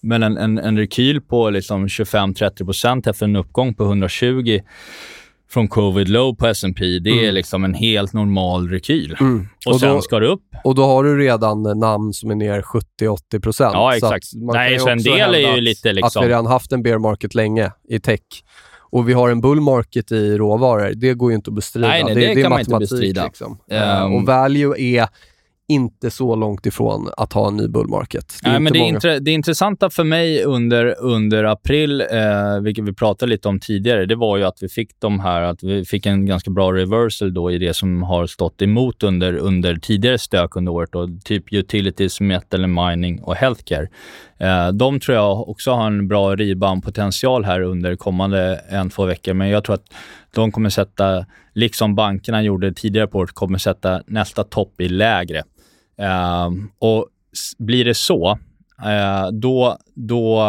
Men 0.00 0.22
en, 0.22 0.36
en, 0.38 0.58
en 0.58 0.78
rekyl 0.78 1.20
på 1.20 1.50
liksom 1.50 1.86
25-30% 1.88 3.08
efter 3.10 3.24
en 3.26 3.36
uppgång 3.36 3.74
på 3.74 3.84
120 3.84 4.60
från 5.50 5.68
covid 5.68 6.08
low 6.08 6.34
på 6.34 6.46
S&P, 6.46 6.98
det 6.98 7.26
är 7.26 7.32
liksom 7.32 7.64
en 7.64 7.74
helt 7.74 8.12
normal 8.12 8.68
rekyl. 8.68 9.12
Och, 9.12 9.20
Mm. 9.20 9.48
Och 9.66 9.80
sen 9.80 9.94
då- 9.94 10.00
ska 10.00 10.18
det 10.20 10.26
upp. 10.28 10.42
Och 10.64 10.74
då 10.74 10.84
har 10.84 11.04
du 11.04 11.18
redan 11.18 11.62
namn 11.80 12.12
som 12.12 12.30
är 12.30 12.34
ner 12.34 12.62
70-80 12.62 13.40
procent. 13.40 13.72
Ja, 13.74 13.94
exakt. 13.96 14.24
Så 14.26 14.38
Nej, 14.38 14.78
så 14.78 14.88
en 14.88 14.98
del 15.02 15.34
är 15.34 15.54
ju 15.54 15.60
lite 15.60 15.92
liksom- 15.92 16.20
Att 16.20 16.26
vi 16.26 16.30
redan 16.30 16.46
haft 16.46 16.72
en 16.72 16.82
bear 16.82 16.98
market 16.98 17.34
länge 17.34 17.72
i 17.88 18.00
tech. 18.00 18.20
Och 18.90 19.08
vi 19.08 19.12
har 19.12 19.30
en 19.30 19.40
bull 19.40 19.60
market 19.60 20.12
i 20.12 20.36
råvaror. 20.36 20.92
Det 20.94 21.14
går 21.14 21.30
ju 21.30 21.36
inte 21.36 21.50
att 21.50 21.54
bestrida. 21.54 21.88
Nej, 21.88 22.04
nej, 22.04 22.14
det 22.14 22.32
är 22.32 22.42
kan 22.42 22.50
man 22.50 22.60
inte 22.60 22.78
bestrida. 22.78 23.24
Liksom. 23.24 23.58
Ehm. 23.70 24.12
Eh, 24.12 24.16
och 24.16 24.22
value 24.26 24.80
är 24.80 25.08
inte 25.68 26.10
så 26.10 26.36
långt 26.36 26.66
ifrån 26.66 27.10
att 27.16 27.32
ha 27.32 27.48
en 27.48 27.56
ny 27.56 27.68
bull 27.68 27.88
market. 27.88 28.34
Det 28.42 28.48
är 28.48 28.52
Nej, 28.52 28.60
men 28.60 28.72
det, 28.72 28.78
många. 28.78 28.94
intre, 28.94 29.18
det 29.18 29.30
intressanta 29.30 29.90
för 29.90 30.04
mig 30.04 30.44
under, 30.44 30.96
under 30.98 31.44
april, 31.44 32.00
eh, 32.00 32.60
vilket 32.62 32.84
vi 32.84 32.92
pratade 32.92 33.30
lite 33.30 33.48
om 33.48 33.60
tidigare, 33.60 34.06
det 34.06 34.14
var 34.14 34.36
ju 34.36 34.44
att 34.44 34.62
vi 34.62 34.68
fick 34.68 34.90
de 34.98 35.20
här, 35.20 35.42
att 35.42 35.62
vi 35.62 35.84
fick 35.84 36.06
en 36.06 36.26
ganska 36.26 36.50
bra 36.50 36.72
reversal 36.72 37.34
då 37.34 37.50
i 37.50 37.58
det 37.58 37.74
som 37.74 38.02
har 38.02 38.26
stått 38.26 38.62
emot 38.62 39.02
under, 39.02 39.36
under 39.36 39.76
tidigare 39.76 40.18
stök 40.18 40.56
under 40.56 40.72
året, 40.72 40.92
då, 40.92 41.08
typ 41.24 41.52
utilities, 41.52 42.20
metal 42.20 42.64
and 42.64 42.74
mining 42.74 43.22
och 43.22 43.34
healthcare. 43.34 43.88
Eh, 44.38 44.68
de 44.68 45.00
tror 45.00 45.16
jag 45.16 45.48
också 45.48 45.70
har 45.70 45.86
en 45.86 46.08
bra 46.08 46.36
rebound-potential 46.36 47.44
här 47.44 47.60
under 47.60 47.96
kommande 47.96 48.60
en, 48.68 48.90
två 48.90 49.04
veckor, 49.04 49.34
men 49.34 49.48
jag 49.48 49.64
tror 49.64 49.74
att 49.74 49.86
de 50.34 50.52
kommer 50.52 50.70
sätta, 50.70 51.26
liksom 51.54 51.94
bankerna 51.94 52.42
gjorde 52.42 52.72
tidigare 52.72 53.06
på 53.06 53.18
året, 53.18 53.32
kommer 53.32 53.58
sätta 53.58 54.02
nästa 54.06 54.44
topp 54.44 54.80
i 54.80 54.88
lägre. 54.88 55.42
Ehm, 55.98 56.70
och 56.78 57.08
blir 57.58 57.84
det 57.84 57.94
så, 57.94 58.38
eh, 58.84 59.28
då, 59.32 59.78
då, 59.94 60.42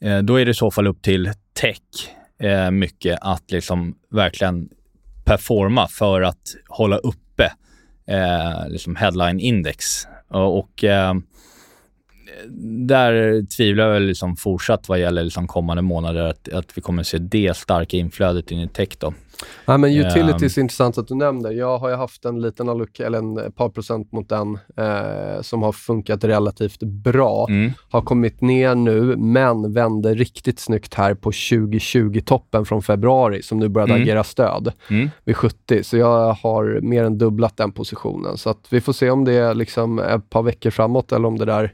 eh, 0.00 0.18
då 0.18 0.36
är 0.36 0.44
det 0.44 0.50
i 0.50 0.54
så 0.54 0.70
fall 0.70 0.86
upp 0.86 1.02
till 1.02 1.30
tech 1.60 2.10
eh, 2.42 2.70
mycket 2.70 3.18
att 3.20 3.50
liksom 3.50 3.94
verkligen 4.10 4.68
performa 5.24 5.88
för 5.88 6.22
att 6.22 6.54
hålla 6.68 6.96
uppe 6.96 7.52
eh, 8.06 8.68
liksom 8.68 8.96
headline-index. 8.96 10.06
Och, 10.28 10.58
och 10.58 10.84
eh, 10.84 11.14
där 12.86 13.46
tvivlar 13.56 13.88
jag 13.88 14.02
liksom 14.02 14.36
fortsatt 14.36 14.88
vad 14.88 15.00
gäller 15.00 15.24
liksom 15.24 15.46
kommande 15.46 15.82
månader 15.82 16.22
att, 16.22 16.48
att 16.48 16.78
vi 16.78 16.82
kommer 16.82 17.02
se 17.02 17.18
det 17.18 17.56
starka 17.56 17.96
inflödet 17.96 18.50
in 18.50 18.60
i 18.60 18.68
tech. 18.68 18.88
Då. 18.98 19.14
Ja, 19.64 19.76
men 19.76 19.90
utilities 19.96 20.56
um, 20.56 20.60
är 20.60 20.62
intressant 20.62 20.98
att 20.98 21.08
du 21.08 21.14
nämner. 21.14 21.50
Jag 21.50 21.78
har 21.78 21.88
ju 21.88 21.94
haft 21.94 22.24
en 22.24 22.40
liten 22.40 22.68
allok, 22.68 23.00
eller 23.00 23.18
en 23.18 23.52
par 23.52 23.68
procent 23.68 24.12
mot 24.12 24.28
den 24.28 24.58
eh, 24.76 25.42
som 25.42 25.62
har 25.62 25.72
funkat 25.72 26.24
relativt 26.24 26.82
bra. 26.82 27.46
Mm. 27.48 27.72
Har 27.90 28.02
kommit 28.02 28.40
ner 28.40 28.74
nu, 28.74 29.16
men 29.16 29.72
vände 29.72 30.14
riktigt 30.14 30.58
snyggt 30.58 30.94
här 30.94 31.14
på 31.14 31.30
2020-toppen 31.30 32.64
från 32.64 32.82
februari 32.82 33.42
som 33.42 33.58
nu 33.58 33.68
började 33.68 33.92
mm. 33.92 34.02
agera 34.02 34.24
stöd 34.24 34.72
mm. 34.90 35.10
vid 35.24 35.36
70. 35.36 35.84
Så 35.84 35.96
jag 35.96 36.32
har 36.32 36.80
mer 36.80 37.04
än 37.04 37.18
dubblat 37.18 37.56
den 37.56 37.72
positionen. 37.72 38.36
Så 38.36 38.50
att 38.50 38.66
vi 38.70 38.80
får 38.80 38.92
se 38.92 39.10
om 39.10 39.24
det 39.24 39.32
är 39.32 39.54
liksom 39.54 39.98
ett 39.98 40.30
par 40.30 40.42
veckor 40.42 40.70
framåt 40.70 41.12
eller 41.12 41.28
om 41.28 41.38
det 41.38 41.44
där 41.44 41.72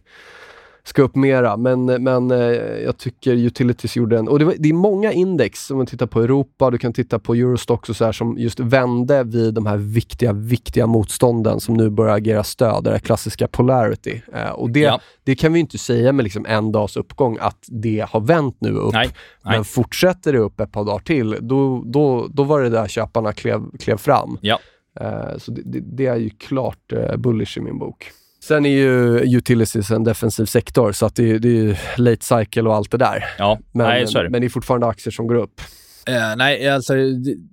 ska 0.89 1.03
upp 1.03 1.17
mera. 1.17 1.57
Men, 1.57 1.85
men 1.85 2.31
eh, 2.31 2.39
jag 2.85 2.99
tycker 2.99 3.33
Utilities 3.33 3.97
gjorde 3.97 4.19
en... 4.19 4.29
Och 4.29 4.39
det, 4.39 4.45
var, 4.45 4.55
det 4.59 4.69
är 4.69 4.73
många 4.73 5.13
index, 5.13 5.71
om 5.71 5.77
man 5.77 5.87
tittar 5.87 6.07
på 6.07 6.23
Europa, 6.23 6.71
du 6.71 6.79
kan 6.79 6.93
titta 6.93 7.19
på 7.19 7.35
Eurostox 7.35 7.89
och 7.89 7.97
så 7.97 8.05
här, 8.05 8.13
som 8.13 8.39
just 8.39 8.61
vände 8.61 9.25
vid 9.25 9.55
de 9.55 9.67
här 9.67 9.77
viktiga, 9.77 10.33
viktiga 10.33 10.87
motstånden 10.87 11.61
som 11.61 11.75
nu 11.75 11.91
börjar 11.91 12.17
agera 12.17 12.45
stöd, 12.45 12.85
det 12.85 13.01
klassiska 13.01 13.49
polarity. 13.49 14.21
Eh, 14.35 14.51
och 14.51 14.71
det, 14.71 14.81
ja. 14.81 15.01
det 15.25 15.35
kan 15.35 15.53
vi 15.53 15.61
inte 15.61 15.79
säga 15.79 16.13
med 16.13 16.23
liksom 16.23 16.47
en 16.47 16.73
dags 16.73 16.97
uppgång 16.97 17.39
att 17.41 17.65
det 17.69 18.07
har 18.11 18.21
vänt 18.21 18.57
nu 18.61 18.73
upp. 18.73 18.93
Nej. 18.93 19.11
Nej. 19.45 19.57
Men 19.57 19.65
fortsätter 19.65 20.33
det 20.33 20.39
upp 20.39 20.61
ett 20.61 20.73
par 20.73 20.85
dagar 20.85 20.99
till, 20.99 21.37
då, 21.41 21.83
då, 21.87 22.27
då 22.31 22.43
var 22.43 22.61
det 22.61 22.69
där 22.69 22.89
köparna 22.89 23.33
klev, 23.33 23.61
klev 23.79 23.97
fram. 23.97 24.39
Ja. 24.41 24.59
Eh, 25.01 25.39
så 25.39 25.51
det, 25.51 25.63
det, 25.65 25.81
det, 25.81 26.07
är 26.07 26.17
ju 26.17 26.31
klart 26.31 26.93
bullish 27.19 27.59
i 27.59 27.61
min 27.61 27.79
bok. 27.79 28.13
Sen 28.41 28.67
är 28.67 28.71
ju 28.71 29.19
utilities 29.21 29.91
en 29.91 30.05
defensiv 30.05 30.45
sektor, 30.45 30.93
så 30.93 31.07
att 31.07 31.17
det, 31.17 31.39
det 31.39 31.49
är 31.49 32.01
late 32.01 32.25
cycle 32.25 32.63
och 32.63 32.75
allt 32.75 32.91
det 32.91 32.99
där. 32.99 33.25
Ja, 33.39 33.59
men, 33.73 33.87
nej, 33.87 34.07
så 34.07 34.19
är 34.19 34.25
det. 34.25 34.31
men 34.31 34.41
det 34.41 34.47
är 34.47 34.49
fortfarande 34.49 34.87
aktier 34.87 35.13
som 35.13 35.27
går 35.27 35.35
upp. 35.35 35.61
Eh, 36.09 36.37
nej, 36.37 36.69
alltså 36.69 36.95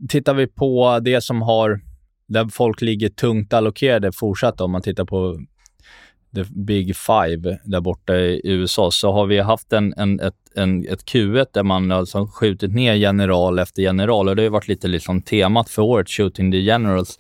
tittar 0.10 0.34
vi 0.34 0.48
på 0.48 1.00
det 1.00 1.24
som 1.24 1.42
har, 1.42 1.82
där 2.28 2.48
folk 2.48 2.82
ligger 2.82 3.10
tungt 3.10 3.54
allokerade 3.54 4.12
fortsatt, 4.12 4.62
om 4.62 4.72
man 4.72 4.82
tittar 4.82 5.06
på 5.06 5.40
the 6.36 6.44
big 6.50 6.96
five 6.96 7.60
där 7.64 7.82
borta 7.82 8.16
i 8.16 8.42
USA, 8.44 8.92
så 8.92 9.12
har 9.12 9.26
vi 9.26 9.40
haft 9.40 9.74
en, 9.74 9.94
en, 9.98 10.20
ett, 10.20 10.36
en, 10.56 10.88
ett 10.88 11.06
Q1 11.06 11.46
där 11.54 11.64
man 11.64 11.92
alltså 11.92 12.28
skjutit 12.28 12.74
ner 12.74 12.94
general 12.94 13.60
efter 13.60 13.82
general 13.82 14.30
och 14.30 14.36
det 14.36 14.44
har 14.44 14.50
varit 14.50 14.68
lite 14.68 14.88
liksom 14.88 15.22
temat 15.22 15.70
för 15.70 15.82
året, 15.82 16.10
shooting 16.10 16.52
the 16.52 16.58
generals. 16.58 17.20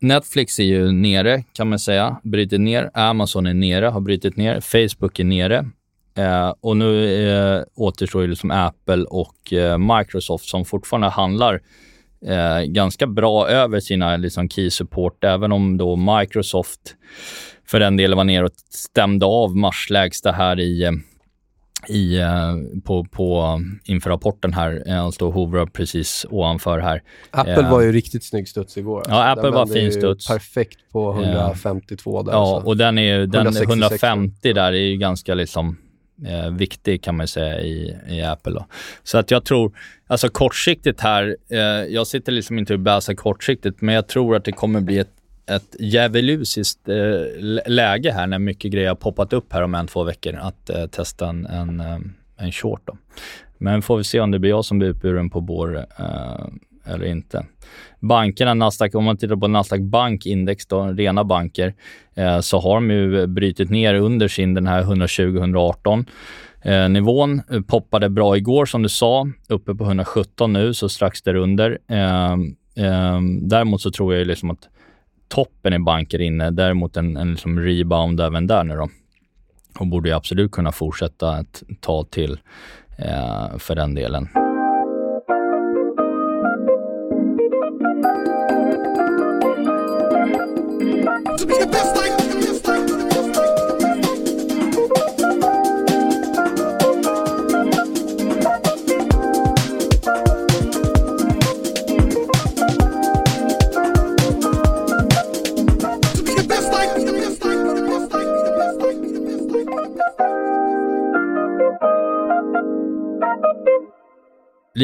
Netflix 0.00 0.58
är 0.58 0.64
ju 0.64 0.92
nere, 0.92 1.42
kan 1.52 1.68
man 1.68 1.78
säga. 1.78 2.20
Bryter 2.22 2.58
ner. 2.58 2.90
Amazon 2.94 3.46
är 3.46 3.54
nere, 3.54 3.86
har 3.86 4.00
brutit 4.00 4.36
ner. 4.36 4.60
Facebook 4.60 5.18
är 5.18 5.24
nere. 5.24 5.66
Eh, 6.18 6.54
och 6.60 6.76
nu 6.76 7.22
eh, 7.28 7.62
återstår 7.74 8.22
ju 8.22 8.28
liksom 8.28 8.50
Apple 8.50 9.04
och 9.04 9.52
eh, 9.52 9.78
Microsoft 9.78 10.48
som 10.48 10.64
fortfarande 10.64 11.08
handlar 11.08 11.60
eh, 12.26 12.60
ganska 12.60 13.06
bra 13.06 13.48
över 13.48 13.80
sina 13.80 14.16
liksom, 14.16 14.48
key 14.48 14.70
support, 14.70 15.24
även 15.24 15.52
om 15.52 15.76
då 15.76 15.96
Microsoft 15.96 16.94
för 17.66 17.80
den 17.80 17.96
delen 17.96 18.16
var 18.16 18.24
nere 18.24 18.44
och 18.44 18.52
stämde 18.70 19.26
av 19.26 19.56
marslägsta 19.56 20.32
här 20.32 20.60
i 20.60 20.84
eh, 20.84 20.92
i, 21.86 22.18
eh, 22.18 22.54
på, 22.84 23.04
på, 23.04 23.60
inför 23.84 24.10
rapporten 24.10 24.52
här. 24.52 24.82
Han 24.86 25.12
står 25.12 25.26
och 25.26 25.32
hovrar 25.32 25.66
precis 25.66 26.26
ovanför 26.30 26.78
här. 26.78 27.02
Apple 27.30 27.70
var 27.70 27.80
ju 27.80 27.92
riktigt 27.92 28.24
snygg 28.24 28.48
studs 28.48 28.76
igår. 28.76 29.02
Ja, 29.08 29.14
alltså. 29.14 29.46
Apple 29.46 29.58
var 29.58 29.66
fin 29.66 29.92
studs. 29.92 30.28
Perfekt 30.28 30.78
på 30.92 31.12
152 31.12 32.22
där. 32.22 32.32
Ja, 32.32 32.62
och 32.64 32.76
den 32.76 32.98
är 32.98 33.26
den 33.26 33.56
150 33.56 34.52
där 34.52 34.72
är 34.72 34.72
ju 34.72 34.96
ganska 34.96 35.34
liksom 35.34 35.76
eh, 36.26 36.50
viktig 36.50 37.02
kan 37.02 37.16
man 37.16 37.28
säga 37.28 37.60
i, 37.60 37.96
i 38.08 38.22
Apple. 38.22 38.52
Då. 38.52 38.66
Så 39.02 39.18
att 39.18 39.30
jag 39.30 39.44
tror, 39.44 39.72
alltså 40.06 40.28
kortsiktigt 40.28 41.00
här, 41.00 41.36
eh, 41.50 41.58
jag 41.94 42.06
sitter 42.06 42.32
liksom 42.32 42.58
inte 42.58 42.72
och 42.72 42.80
bäsar 42.80 43.14
kortsiktigt, 43.14 43.80
men 43.80 43.94
jag 43.94 44.08
tror 44.08 44.36
att 44.36 44.44
det 44.44 44.52
kommer 44.52 44.80
bli 44.80 44.98
ett 44.98 45.17
ett 45.48 45.76
djävulusiskt 45.78 46.88
eh, 46.88 47.42
läge 47.66 48.12
här 48.12 48.26
när 48.26 48.38
mycket 48.38 48.72
grejer 48.72 48.88
har 48.88 48.94
poppat 48.94 49.32
upp 49.32 49.52
här 49.52 49.62
om 49.62 49.74
en, 49.74 49.86
två 49.86 50.04
veckor 50.04 50.34
att 50.34 50.70
eh, 50.70 50.86
testa 50.86 51.28
en, 51.28 51.46
en, 51.46 51.80
eh, 51.80 51.98
en 52.36 52.52
short. 52.52 52.82
Då. 52.84 52.96
Men 53.58 53.82
får 53.82 53.96
vi 53.96 54.04
se 54.04 54.20
om 54.20 54.30
det 54.30 54.38
blir 54.38 54.50
jag 54.50 54.64
som 54.64 54.78
blir 54.78 54.88
utburen 54.88 55.30
på 55.30 55.40
bår 55.40 55.76
eh, 55.98 56.46
eller 56.84 57.04
inte. 57.06 57.46
Bankerna, 58.00 58.54
Nasdaq, 58.54 58.94
om 58.94 59.04
man 59.04 59.16
tittar 59.16 59.36
på 59.36 59.48
Nasdaq 59.48 59.80
bankindex, 59.80 60.66
då, 60.66 60.86
rena 60.86 61.24
banker, 61.24 61.74
eh, 62.14 62.40
så 62.40 62.58
har 62.58 62.74
de 62.74 62.90
ju 62.90 63.26
brutit 63.26 63.70
ner 63.70 63.94
under 63.94 64.28
sin 64.28 64.54
den 64.54 64.66
här 64.66 64.82
120-118 64.82 66.06
eh, 66.62 66.88
nivån. 66.88 67.42
Poppade 67.66 68.08
bra 68.08 68.36
igår 68.36 68.66
som 68.66 68.82
du 68.82 68.88
sa, 68.88 69.28
uppe 69.48 69.74
på 69.74 69.84
117 69.84 70.52
nu, 70.52 70.74
så 70.74 70.88
strax 70.88 71.22
därunder. 71.22 71.78
Eh, 71.88 72.32
eh, 72.86 73.20
däremot 73.42 73.80
så 73.80 73.90
tror 73.90 74.14
jag 74.14 74.26
liksom 74.26 74.50
att 74.50 74.68
toppen 75.28 75.72
i 75.72 75.78
banker 75.78 76.20
inne, 76.20 76.50
däremot 76.50 76.96
en, 76.96 77.16
en 77.16 77.30
liksom 77.30 77.60
rebound 77.60 78.20
även 78.20 78.46
där 78.46 78.64
nu 78.64 78.76
då. 78.76 78.88
Och 79.78 79.86
borde 79.86 80.08
ju 80.08 80.14
absolut 80.14 80.52
kunna 80.52 80.72
fortsätta 80.72 81.40
ett 81.40 81.62
tag 81.80 82.10
till 82.10 82.38
eh, 82.98 83.58
för 83.58 83.74
den 83.74 83.94
delen. 83.94 84.28
Det 91.38 91.46
blir 91.46 91.60
det 91.60 91.72
bästa 91.72 91.97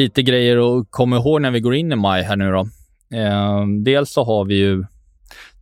lite 0.05 0.21
grejer 0.21 0.79
att 0.79 0.87
komma 0.89 1.15
ihåg 1.15 1.41
när 1.41 1.51
vi 1.51 1.59
går 1.59 1.75
in 1.75 1.91
i 1.91 1.95
maj 1.95 2.23
här 2.23 2.35
nu 2.35 2.51
då. 2.51 2.67
Eh, 3.17 3.67
dels 3.83 4.11
så 4.11 4.23
har 4.23 4.45
vi 4.45 4.55
ju 4.55 4.85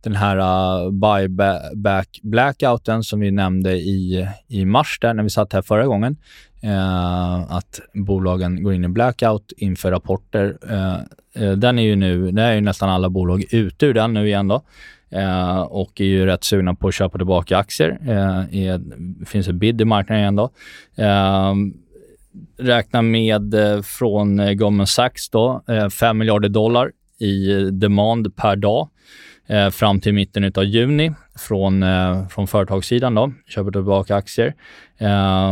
den 0.02 0.16
här 0.16 0.36
eh, 0.36 0.86
uh, 0.86 0.90
buyback 0.90 2.20
blackouten 2.22 3.02
som 3.02 3.20
vi 3.20 3.30
nämnde 3.30 3.72
i, 3.72 4.28
i 4.48 4.64
mars 4.64 4.98
där 5.00 5.14
när 5.14 5.22
vi 5.22 5.30
satt 5.30 5.52
här 5.52 5.62
förra 5.62 5.86
gången. 5.86 6.16
Eh, 6.62 7.52
att 7.52 7.80
bolagen 7.94 8.62
går 8.62 8.74
in 8.74 8.84
i 8.84 8.88
blackout 8.88 9.52
inför 9.56 9.90
rapporter. 9.90 10.56
Eh, 10.70 10.94
eh, 11.42 11.52
den 11.52 11.78
är 11.78 11.82
ju 11.82 11.96
nu, 11.96 12.30
det 12.30 12.42
är 12.42 12.54
ju 12.54 12.60
nästan 12.60 12.88
alla 12.88 13.10
bolag 13.10 13.44
ute 13.50 13.86
ur 13.86 13.94
den 13.94 14.14
nu 14.14 14.26
igen 14.26 14.48
då. 14.48 14.62
Eh, 15.10 15.60
och 15.60 16.00
är 16.00 16.04
ju 16.04 16.26
rätt 16.26 16.44
sugna 16.44 16.74
på 16.74 16.88
att 16.88 16.94
köpa 16.94 17.18
tillbaka 17.18 17.58
aktier. 17.58 17.98
Eh, 18.06 18.78
det 18.98 19.26
finns 19.26 19.48
ett 19.48 19.54
bid 19.54 19.80
i 19.80 19.84
marknaden 19.84 20.20
igen 20.20 20.36
då 20.36 20.50
eh, 20.96 21.54
räknar 22.58 23.02
med 23.02 23.54
eh, 23.54 23.82
från 23.82 24.40
eh, 24.40 24.52
Goldman 24.52 24.86
Sachs 24.86 25.30
då, 25.30 25.62
eh, 25.68 25.88
5 25.88 26.18
miljarder 26.18 26.48
dollar 26.48 26.92
i 27.18 27.70
demand 27.70 28.36
per 28.36 28.56
dag 28.56 28.88
fram 29.72 30.00
till 30.00 30.14
mitten 30.14 30.52
av 30.56 30.64
juni 30.64 31.12
från, 31.38 31.84
från 32.30 32.46
företagssidan 32.46 33.14
då, 33.14 33.32
köper 33.48 33.70
tillbaka 33.70 34.16
aktier. 34.16 34.54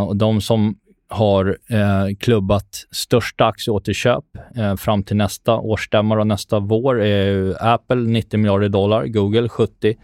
och 0.08 0.16
de 0.16 0.40
som 0.40 0.76
har 1.12 1.58
eh, 1.68 2.16
klubbat 2.20 2.86
största 2.90 3.46
aktieåterköp 3.46 4.24
eh, 4.56 4.76
fram 4.76 5.02
till 5.02 5.16
nästa 5.16 5.56
årsstämma 5.56 6.18
och 6.18 6.26
nästa 6.26 6.60
vår 6.60 7.02
är 7.02 7.56
Apple 7.74 7.96
90 7.96 8.38
miljarder 8.38 8.68
dollar, 8.68 9.06
Google 9.06 9.48
70, 9.48 9.96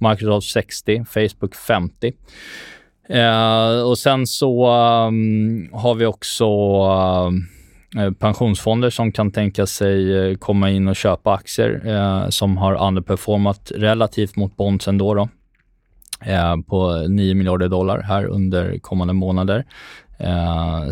Microsoft 0.00 0.50
60, 0.50 1.04
Facebook 1.04 1.54
50. 1.54 2.12
Eh, 3.08 3.82
och 3.82 3.98
sen 3.98 4.26
så 4.26 4.70
um, 5.06 5.68
har 5.72 5.94
vi 5.94 6.06
också 6.06 6.46
uh, 7.96 8.10
pensionsfonder 8.18 8.90
som 8.90 9.12
kan 9.12 9.30
tänka 9.30 9.66
sig 9.66 10.16
eh, 10.30 10.36
komma 10.36 10.70
in 10.70 10.88
och 10.88 10.96
köpa 10.96 11.34
aktier 11.34 11.82
eh, 11.86 12.28
som 12.28 12.56
har 12.56 12.86
underperformat 12.88 13.72
relativt 13.74 14.36
mot 14.36 14.56
bonds 14.56 14.84
då, 14.84 15.14
då 15.14 15.28
på 16.66 17.06
9 17.08 17.34
miljarder 17.34 17.68
dollar 17.68 18.02
här 18.02 18.24
under 18.24 18.78
kommande 18.78 19.14
månader. 19.14 19.64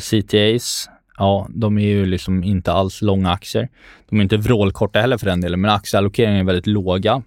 CTAs, 0.01 0.89
ja, 1.19 1.49
de 1.51 1.79
är 1.79 1.87
ju 1.87 2.07
liksom 2.07 2.45
inte 2.45 2.73
alls 2.73 3.03
långa 3.03 3.31
aktier. 3.31 3.69
De 4.09 4.19
är 4.19 4.23
inte 4.23 4.37
vrålkorta 4.37 5.01
heller 5.01 5.19
för 5.19 5.27
den 5.27 5.41
delen, 5.41 5.61
men 5.61 5.71
aktieallokeringen 5.71 6.41
är 6.41 6.45
väldigt 6.45 6.67
låga 6.67 7.23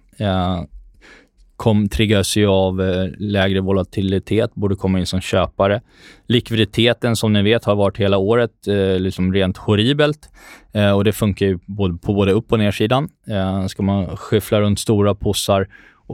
kom, 1.58 1.88
triggas 1.88 2.36
ju 2.36 2.46
av 2.46 2.82
eh, 2.82 3.06
lägre 3.18 3.60
volatilitet, 3.60 4.54
borde 4.54 4.76
komma 4.76 4.98
in 4.98 5.06
som 5.06 5.20
köpare. 5.20 5.80
Likviditeten 6.26 7.16
som 7.16 7.32
ni 7.32 7.42
vet 7.42 7.64
har 7.64 7.74
varit 7.74 7.98
hela 7.98 8.18
året 8.18 8.68
eh, 8.68 8.98
liksom 8.98 9.32
rent 9.32 9.56
horribelt 9.56 10.30
eh, 10.72 10.90
och 10.90 11.04
det 11.04 11.12
funkar 11.12 11.46
ju 11.46 11.58
både, 11.66 11.98
på 11.98 12.14
både 12.14 12.32
upp 12.32 12.52
och 12.52 12.58
nersidan. 12.58 13.08
Eh, 13.28 13.66
ska 13.66 13.82
man 13.82 14.16
skyffla 14.16 14.60
runt 14.60 14.78
stora 14.78 15.14
possar 15.14 15.68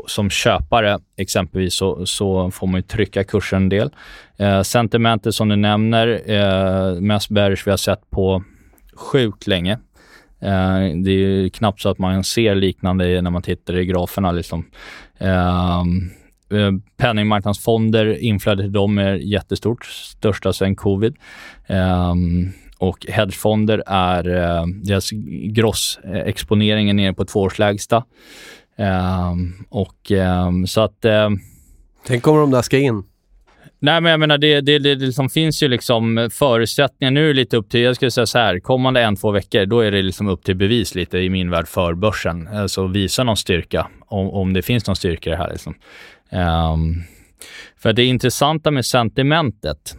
som 0.07 0.31
köpare 0.31 0.99
exempelvis 1.17 1.75
så, 1.75 2.07
så 2.07 2.51
får 2.51 2.67
man 2.67 2.79
ju 2.79 2.83
trycka 2.83 3.25
kursen 3.25 3.63
en 3.63 3.69
del. 3.69 3.91
Eh, 4.37 4.63
sentimentet 4.63 5.35
som 5.35 5.49
du 5.49 5.57
nämner, 5.57 6.23
eh, 6.27 7.01
mest 7.01 7.29
bearish 7.29 7.67
vi 7.67 7.71
har 7.71 7.79
sett 7.79 8.11
på 8.11 8.43
sjukt 8.95 9.47
länge. 9.47 9.79
Eh, 10.45 10.97
det 11.05 11.11
är 11.11 11.49
knappt 11.49 11.81
så 11.81 11.89
att 11.89 11.99
man 11.99 12.25
ser 12.25 12.55
liknande 12.55 13.23
när 13.23 13.31
man 13.31 13.43
tittar 13.43 13.79
i 13.79 13.87
graferna. 13.87 14.33
Liksom. 14.33 14.67
Ehm, 15.19 16.11
eh, 16.51 16.73
penningmarknadsfonder, 16.97 18.19
inflödet 18.19 18.65
till 18.65 18.73
dem 18.73 18.99
är 18.99 19.15
jättestort, 19.15 19.85
största 19.85 20.53
sedan 20.53 20.77
covid. 20.77 21.17
Ehm, 21.67 22.53
och 22.79 23.07
hedgefonder 23.09 23.83
är, 23.87 24.29
uh, 24.29 24.67
deras 24.67 25.11
är 26.89 26.93
nere 26.93 27.13
på 27.13 27.25
tvåårslägsta. 27.25 28.05
Ehm, 28.77 29.53
och 29.69 30.13
så 30.67 30.81
att... 30.81 31.05
Tänk 32.07 32.27
om 32.27 32.37
de 32.37 32.51
där 32.51 32.63
ska 32.63 32.79
in? 32.79 33.05
Nej, 33.85 34.01
men 34.01 34.11
jag 34.11 34.21
menar, 34.21 34.39
det, 34.39 34.61
det, 34.61 34.79
det 34.79 34.95
liksom 34.95 35.29
finns 35.29 35.63
ju 35.63 35.69
liksom 35.69 36.19
eh, 36.19 36.29
förutsättningar. 36.29 37.11
Nu 37.11 37.25
är 37.25 37.29
det 37.29 37.35
lite 37.35 37.57
upp 37.57 37.71
till, 37.71 37.81
jag 37.81 37.97
skulle 37.97 38.11
säga 38.11 38.27
så 38.27 38.39
här, 38.39 38.59
kommande 38.59 39.03
en, 39.03 39.17
två 39.17 39.31
veckor, 39.31 39.67
då 39.67 39.81
är 39.81 39.91
det 39.91 40.03
liksom 40.03 40.29
upp 40.29 40.45
till 40.45 40.57
bevis 40.57 40.95
lite 40.95 41.19
i 41.19 41.31
min 41.31 41.51
värld 41.51 41.69
för 41.69 41.95
börsen. 41.95 42.49
Alltså 42.49 42.87
visa 42.87 43.25
någon 43.25 43.37
styrka, 43.37 43.89
om, 44.07 44.31
om 44.31 44.53
det 44.53 44.63
finns 44.63 44.87
någon 44.87 44.97
styrka 44.97 45.31
i 45.31 45.33
det 45.33 45.37
här. 45.37 45.51
Liksom. 45.51 45.75
Um, 46.31 47.05
för 47.77 47.93
det 47.93 48.05
intressanta 48.05 48.71
med 48.71 48.87
sentimentet, 48.87 49.97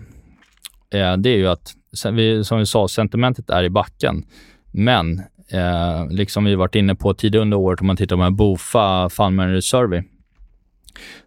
eh, 0.94 1.18
det 1.18 1.30
är 1.30 1.38
ju 1.38 1.48
att, 1.48 1.74
som 1.94 2.16
vi 2.16 2.66
sa, 2.66 2.88
sentimentet 2.88 3.50
är 3.50 3.64
i 3.64 3.70
backen. 3.70 4.26
Men 4.72 5.20
eh, 5.52 6.10
liksom 6.10 6.46
vi 6.46 6.56
varit 6.56 6.76
inne 6.76 6.96
på 6.96 7.14
tidigare 7.14 7.42
under 7.42 7.58
året, 7.58 7.82
om 7.82 7.88
man 7.88 7.98
tittar 7.98 8.18
på 8.18 8.32
BOFA 8.32 9.10
Fund 9.10 9.64
Survey, 9.64 10.04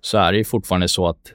så 0.01 0.19
är 0.19 0.33
det 0.33 0.39
ju 0.39 0.45
fortfarande 0.45 0.89
så 0.89 1.09
att 1.09 1.33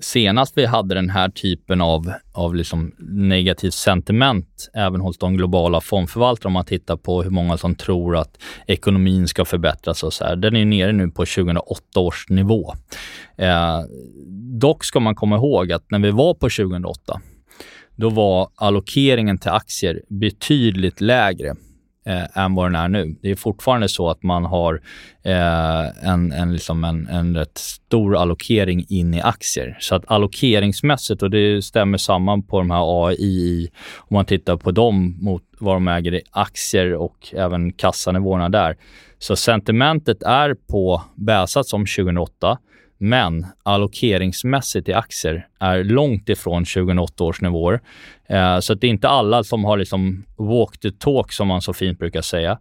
senast 0.00 0.58
vi 0.58 0.66
hade 0.66 0.94
den 0.94 1.10
här 1.10 1.28
typen 1.28 1.80
av, 1.80 2.12
av 2.32 2.54
liksom 2.54 2.92
negativt 2.98 3.74
sentiment, 3.74 4.70
även 4.74 5.00
hos 5.00 5.18
de 5.18 5.36
globala 5.36 5.80
fondförvaltarna, 5.80 6.48
om 6.48 6.52
man 6.52 6.64
tittar 6.64 6.96
på 6.96 7.22
hur 7.22 7.30
många 7.30 7.56
som 7.56 7.74
tror 7.74 8.16
att 8.16 8.38
ekonomin 8.66 9.28
ska 9.28 9.44
förbättras 9.44 10.02
och 10.02 10.12
så 10.12 10.24
här, 10.24 10.36
den 10.36 10.56
är 10.56 10.64
nere 10.64 10.92
nu 10.92 11.08
på 11.08 11.26
2008 11.26 12.00
års 12.00 12.28
nivå. 12.28 12.74
Eh, 13.36 13.80
dock 14.58 14.84
ska 14.84 15.00
man 15.00 15.14
komma 15.14 15.36
ihåg 15.36 15.72
att 15.72 15.90
när 15.90 15.98
vi 15.98 16.10
var 16.10 16.34
på 16.34 16.48
2008, 16.48 17.20
då 17.96 18.10
var 18.10 18.48
allokeringen 18.54 19.38
till 19.38 19.50
aktier 19.50 20.02
betydligt 20.08 21.00
lägre 21.00 21.54
eh, 22.06 22.38
än 22.44 22.54
vad 22.54 22.66
den 22.66 22.74
är 22.74 22.88
nu. 22.88 23.16
Det 23.22 23.30
är 23.30 23.34
fortfarande 23.34 23.88
så 23.88 24.10
att 24.10 24.22
man 24.22 24.44
har 24.44 24.80
eh, 25.22 26.08
en, 26.08 26.32
en, 26.32 26.52
liksom 26.52 26.84
en, 26.84 27.08
en 27.08 27.36
rätt 27.36 27.58
stor 27.58 28.16
allokering 28.16 28.86
in 28.88 29.14
i 29.14 29.20
aktier. 29.20 29.76
Så 29.80 29.94
att 29.94 30.04
allokeringsmässigt, 30.06 31.22
och 31.22 31.30
det 31.30 31.64
stämmer 31.64 31.98
samman 31.98 32.42
på 32.42 32.58
de 32.58 32.70
här 32.70 33.06
AI, 33.06 33.68
om 33.96 34.14
man 34.14 34.24
tittar 34.24 34.56
på 34.56 34.70
dem 34.70 35.16
mot 35.20 35.42
vad 35.58 35.76
de 35.76 35.88
äger 35.88 36.14
i 36.14 36.22
aktier 36.30 36.94
och 36.94 37.34
även 37.36 37.72
kassanivåerna 37.72 38.48
där. 38.48 38.76
Så 39.18 39.36
sentimentet 39.36 40.22
är 40.22 40.54
på 40.70 41.02
bäsat 41.14 41.66
som 41.66 41.86
2008 41.86 42.58
men 42.98 43.46
allokeringsmässigt 43.62 44.88
i 44.88 44.92
aktier 44.92 45.46
är 45.60 45.84
långt 45.84 46.28
ifrån 46.28 46.64
2008 46.64 47.24
års 47.24 47.40
nivåer. 47.40 47.80
Eh, 48.28 48.58
så 48.58 48.74
det 48.74 48.86
är 48.86 48.90
inte 48.90 49.08
alla 49.08 49.44
som 49.44 49.64
har 49.64 49.76
liksom 49.76 50.24
walk 50.36 50.78
the 50.78 50.90
talk, 50.90 51.32
som 51.32 51.48
man 51.48 51.62
så 51.62 51.72
fint 51.72 51.98
brukar 51.98 52.22
säga. 52.22 52.58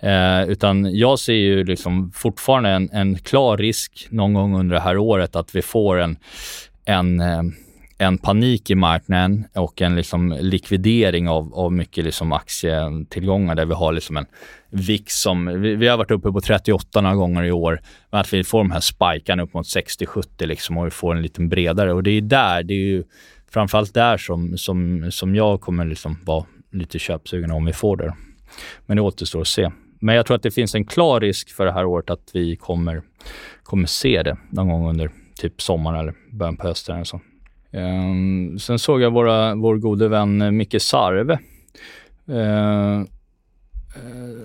Eh, 0.00 0.48
utan 0.48 0.96
jag 0.96 1.18
ser 1.18 1.32
ju 1.32 1.64
liksom 1.64 2.12
fortfarande 2.14 2.70
en, 2.70 2.90
en, 2.92 3.18
klar 3.18 3.56
risk 3.56 4.06
någon 4.10 4.34
gång 4.34 4.60
under 4.60 4.74
det 4.74 4.82
här 4.82 4.98
året 4.98 5.36
att 5.36 5.54
vi 5.54 5.62
får 5.62 5.98
en, 5.98 6.16
en 6.84 7.20
eh, 7.20 7.42
en 7.98 8.18
panik 8.18 8.70
i 8.70 8.74
marknaden 8.74 9.44
och 9.54 9.82
en 9.82 9.96
liksom 9.96 10.38
likvidering 10.40 11.28
av, 11.28 11.54
av 11.54 11.72
mycket 11.72 12.04
liksom 12.04 12.32
aktietillgångar 12.32 13.54
där 13.54 13.66
vi 13.66 13.74
har 13.74 13.92
liksom 13.92 14.16
en 14.16 14.26
VIX 14.70 15.14
som, 15.14 15.62
vi, 15.62 15.74
vi, 15.74 15.88
har 15.88 15.96
varit 15.96 16.10
uppe 16.10 16.32
på 16.32 16.40
38 16.40 17.00
några 17.00 17.16
gånger 17.16 17.44
i 17.44 17.52
år, 17.52 17.80
men 18.10 18.20
att 18.20 18.32
vi 18.32 18.44
får 18.44 18.58
de 18.58 18.70
här 18.70 18.80
spikarna 18.80 19.42
upp 19.42 19.54
mot 19.54 19.66
60-70 19.66 20.46
liksom 20.46 20.78
och 20.78 20.86
vi 20.86 20.90
får 20.90 21.14
en 21.14 21.22
lite 21.22 21.40
bredare 21.40 21.92
och 21.92 22.02
det 22.02 22.10
är 22.10 22.20
där, 22.20 22.62
det 22.62 22.74
är 22.74 22.78
ju 22.78 23.04
framförallt 23.50 23.94
där 23.94 24.16
som, 24.16 24.58
som, 24.58 25.08
som 25.12 25.34
jag 25.34 25.60
kommer 25.60 25.84
liksom 25.84 26.18
vara 26.24 26.44
lite 26.72 26.98
köpsugen 26.98 27.50
om 27.50 27.64
vi 27.64 27.72
får 27.72 27.96
det. 27.96 28.14
Men 28.86 28.96
det 28.96 29.02
återstår 29.02 29.40
att 29.40 29.48
se. 29.48 29.70
Men 30.00 30.14
jag 30.14 30.26
tror 30.26 30.36
att 30.36 30.42
det 30.42 30.50
finns 30.50 30.74
en 30.74 30.84
klar 30.84 31.20
risk 31.20 31.50
för 31.50 31.66
det 31.66 31.72
här 31.72 31.84
året 31.84 32.10
att 32.10 32.30
vi 32.32 32.56
kommer, 32.56 33.02
kommer 33.62 33.86
se 33.86 34.22
det 34.22 34.36
någon 34.50 34.68
gång 34.68 34.88
under 34.88 35.10
typ 35.34 35.62
sommaren 35.62 36.00
eller 36.00 36.14
början 36.32 36.56
på 36.56 36.66
hösten. 36.66 36.94
Eller 36.94 37.04
så. 37.04 37.20
Um, 37.76 38.58
sen 38.58 38.78
såg 38.78 39.00
jag 39.00 39.10
våra, 39.10 39.54
vår 39.54 39.76
gode 39.76 40.08
vän 40.08 40.42
eh, 40.42 40.50
Micke 40.50 40.82
Sarve. 40.82 41.38
Uh, 42.28 43.04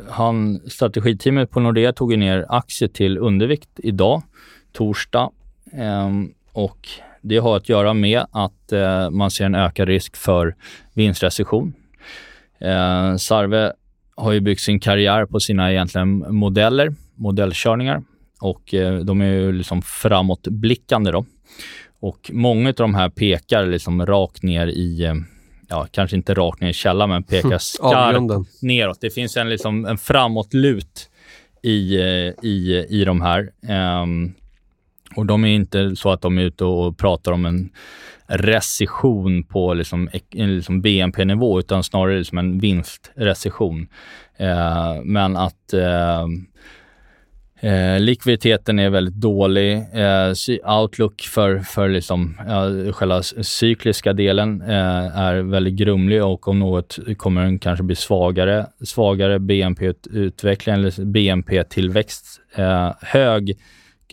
han, 0.10 0.60
strategiteamet 0.68 1.52
på 1.52 1.60
Nordea 1.60 1.94
tog 1.94 2.18
ner 2.18 2.46
aktier 2.50 2.90
till 2.90 3.18
undervikt 3.18 3.70
idag, 3.78 4.24
torsdag. 4.72 5.30
Um, 5.74 6.34
och 6.54 6.88
det 7.22 7.38
har 7.38 7.58
att 7.58 7.70
göra 7.70 7.94
med 7.94 8.26
att 8.32 8.74
uh, 8.74 9.10
man 9.10 9.32
ser 9.32 9.46
en 9.46 9.56
ökad 9.56 9.88
risk 9.88 10.18
för 10.18 10.56
vinstrecession. 10.94 11.74
Uh, 12.66 13.16
Sarve 13.16 13.74
har 14.16 14.32
ju 14.32 14.40
byggt 14.40 14.62
sin 14.62 14.80
karriär 14.80 15.26
på 15.26 15.40
sina 15.40 15.72
egentligen 15.72 16.36
modeller, 16.36 16.96
modellkörningar 17.16 18.04
och 18.42 18.74
de 19.04 19.22
är 19.22 19.26
ju 19.26 19.52
liksom 19.52 19.82
framåtblickande 19.82 21.12
då. 21.12 21.26
Och 22.02 22.32
många 22.34 22.70
av 22.70 22.76
de 22.76 22.96
här 22.96 23.10
pekar 23.10 23.66
liksom 23.66 24.06
rakt 24.06 24.44
ner 24.44 24.68
i, 24.68 25.04
eh, 25.04 25.16
ja, 25.70 25.88
kanske 25.92 26.16
inte 26.16 26.34
rakt 26.34 26.62
ner 26.62 26.70
i 26.70 26.74
källan, 26.74 27.10
men 27.10 27.24
pekar 27.24 27.58
skarpt 27.60 28.62
neråt. 28.62 29.02
Det 29.02 29.10
finns 29.10 29.38
en, 29.38 29.50
liksom, 29.50 29.86
en 29.86 29.98
framåtlut 29.98 31.10
i, 31.64 31.96
eh, 31.96 32.34
i, 32.44 32.86
i 32.90 33.06
de 33.06 33.22
här. 33.22 33.50
Um, 34.02 34.34
och 35.16 35.26
de 35.26 35.46
är 35.46 35.50
inte 35.50 35.96
så 35.96 36.12
att 36.12 36.22
de 36.22 36.38
är 36.38 36.42
ute 36.42 36.66
och 36.66 36.98
pratar 36.98 37.32
om 37.32 37.46
en 37.46 37.70
recession 38.28 39.44
på 39.44 39.74
liksom, 39.74 40.10
liksom 40.32 40.82
BNP-nivå, 40.82 41.60
utan 41.60 41.84
snarare 41.84 42.18
liksom 42.18 42.38
en 42.38 42.60
vinstrecession. 42.60 43.88
Uh, 44.42 45.04
men 45.04 45.38
att 45.38 45.74
uh, 45.74 46.28
Eh, 47.64 48.00
likviditeten 48.00 48.80
är 48.80 48.90
väldigt 48.90 49.16
dålig. 49.16 49.74
Eh, 49.74 50.34
outlook 50.80 51.22
för, 51.22 51.60
för 51.60 51.90
liksom, 51.90 52.38
eh, 52.48 52.94
själva 52.94 53.24
cykliska 53.24 54.14
delen 54.14 54.62
eh, 54.62 55.18
är 55.18 55.36
väldigt 55.36 55.74
grumlig 55.74 56.24
och 56.24 56.48
om 56.48 56.60
något 56.60 57.00
kommer 57.18 57.42
den 57.44 57.60
kanske 57.60 57.84
bli 57.84 57.96
svagare. 57.96 58.66
Svagare 58.86 59.40
BNP-utveckling 59.40 60.76
eller 60.76 61.06
BNP-tillväxt. 61.06 62.42
Eh, 62.56 62.92
hög 63.02 63.58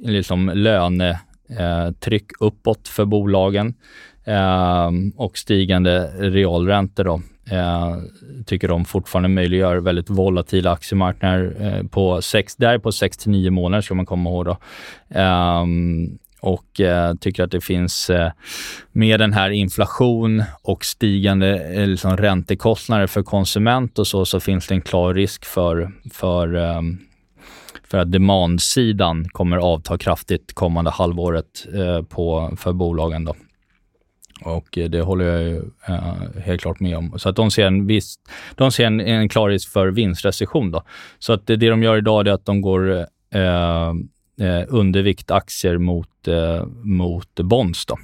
liksom, 0.00 0.50
lönetryck 0.54 2.32
eh, 2.40 2.46
uppåt 2.46 2.88
för 2.88 3.04
bolagen 3.04 3.74
eh, 4.24 4.90
och 5.16 5.38
stigande 5.38 6.10
realräntor. 6.18 7.04
Då 7.04 7.22
eh, 7.50 7.96
tycker 8.46 8.68
de 8.68 8.84
fortfarande 8.84 9.28
möjliggör 9.28 9.76
väldigt 9.76 10.10
volatila 10.10 10.72
aktiemarknader. 10.72 11.56
Eh, 11.60 11.86
på 11.86 12.22
sex, 12.22 12.56
där 12.56 12.78
på 12.78 12.92
6 12.92 13.16
till 13.16 13.30
9 13.30 13.50
månader 13.50 13.82
ska 13.82 13.94
man 13.94 14.06
komma 14.06 14.30
ihåg. 14.30 14.44
Då. 14.44 14.56
Eh, 15.20 15.64
och 16.40 16.80
eh, 16.80 17.14
tycker 17.14 17.42
att 17.42 17.50
det 17.50 17.60
finns, 17.60 18.10
eh, 18.10 18.30
med 18.92 19.20
den 19.20 19.32
här 19.32 19.50
inflation 19.50 20.42
och 20.62 20.84
stigande 20.84 21.74
eh, 21.74 21.86
liksom 21.86 22.16
räntekostnader 22.16 23.06
för 23.06 23.22
konsument 23.22 23.98
och 23.98 24.06
så, 24.06 24.24
så 24.24 24.40
finns 24.40 24.66
det 24.66 24.74
en 24.74 24.80
klar 24.80 25.14
risk 25.14 25.44
för, 25.44 25.90
för 26.12 26.54
ehm, 26.54 26.98
för 27.90 27.98
att 27.98 28.12
demandsidan 28.12 29.28
kommer 29.28 29.56
avta 29.56 29.98
kraftigt 29.98 30.54
kommande 30.54 30.90
halvåret 30.90 31.66
eh, 31.74 32.02
på, 32.02 32.56
för 32.56 32.72
bolagen. 32.72 33.24
Då. 33.24 33.34
Och 34.42 34.78
eh, 34.78 34.90
det 34.90 35.00
håller 35.00 35.24
jag 35.24 35.42
ju, 35.42 35.62
eh, 35.88 36.42
helt 36.44 36.60
klart 36.60 36.80
med 36.80 36.96
om. 36.96 37.18
Så 37.18 37.28
att 37.28 37.36
de 37.36 37.50
ser 37.50 37.66
en, 37.66 37.86
viss, 37.86 38.14
de 38.54 38.72
ser 38.72 38.86
en, 38.86 39.00
en 39.00 39.28
klar 39.28 39.48
risk 39.48 39.72
för 39.72 39.88
vinstrecession. 39.88 40.70
Då. 40.70 40.82
Så 41.18 41.32
att 41.32 41.46
det, 41.46 41.56
det 41.56 41.68
de 41.68 41.82
gör 41.82 41.96
idag 41.96 42.26
är 42.28 42.32
att 42.32 42.46
de 42.46 42.60
går 42.60 43.06
eh, 43.34 43.88
eh 44.40 44.64
undervikt 44.68 45.30
aktier 45.30 45.78
mot, 45.78 46.08
mot 46.82 47.34
bonds. 47.34 47.86
Då. 47.86 47.98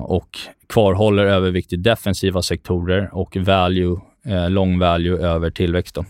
och 0.00 0.38
kvarhåller 0.68 1.24
övervikt 1.24 1.72
i 1.72 1.76
defensiva 1.76 2.42
sektorer 2.42 3.10
och 3.12 3.36
value, 3.36 4.00
long 4.48 4.78
value 4.78 5.18
över 5.18 5.50
tillväxt. 5.50 5.94
Då. 5.94 6.04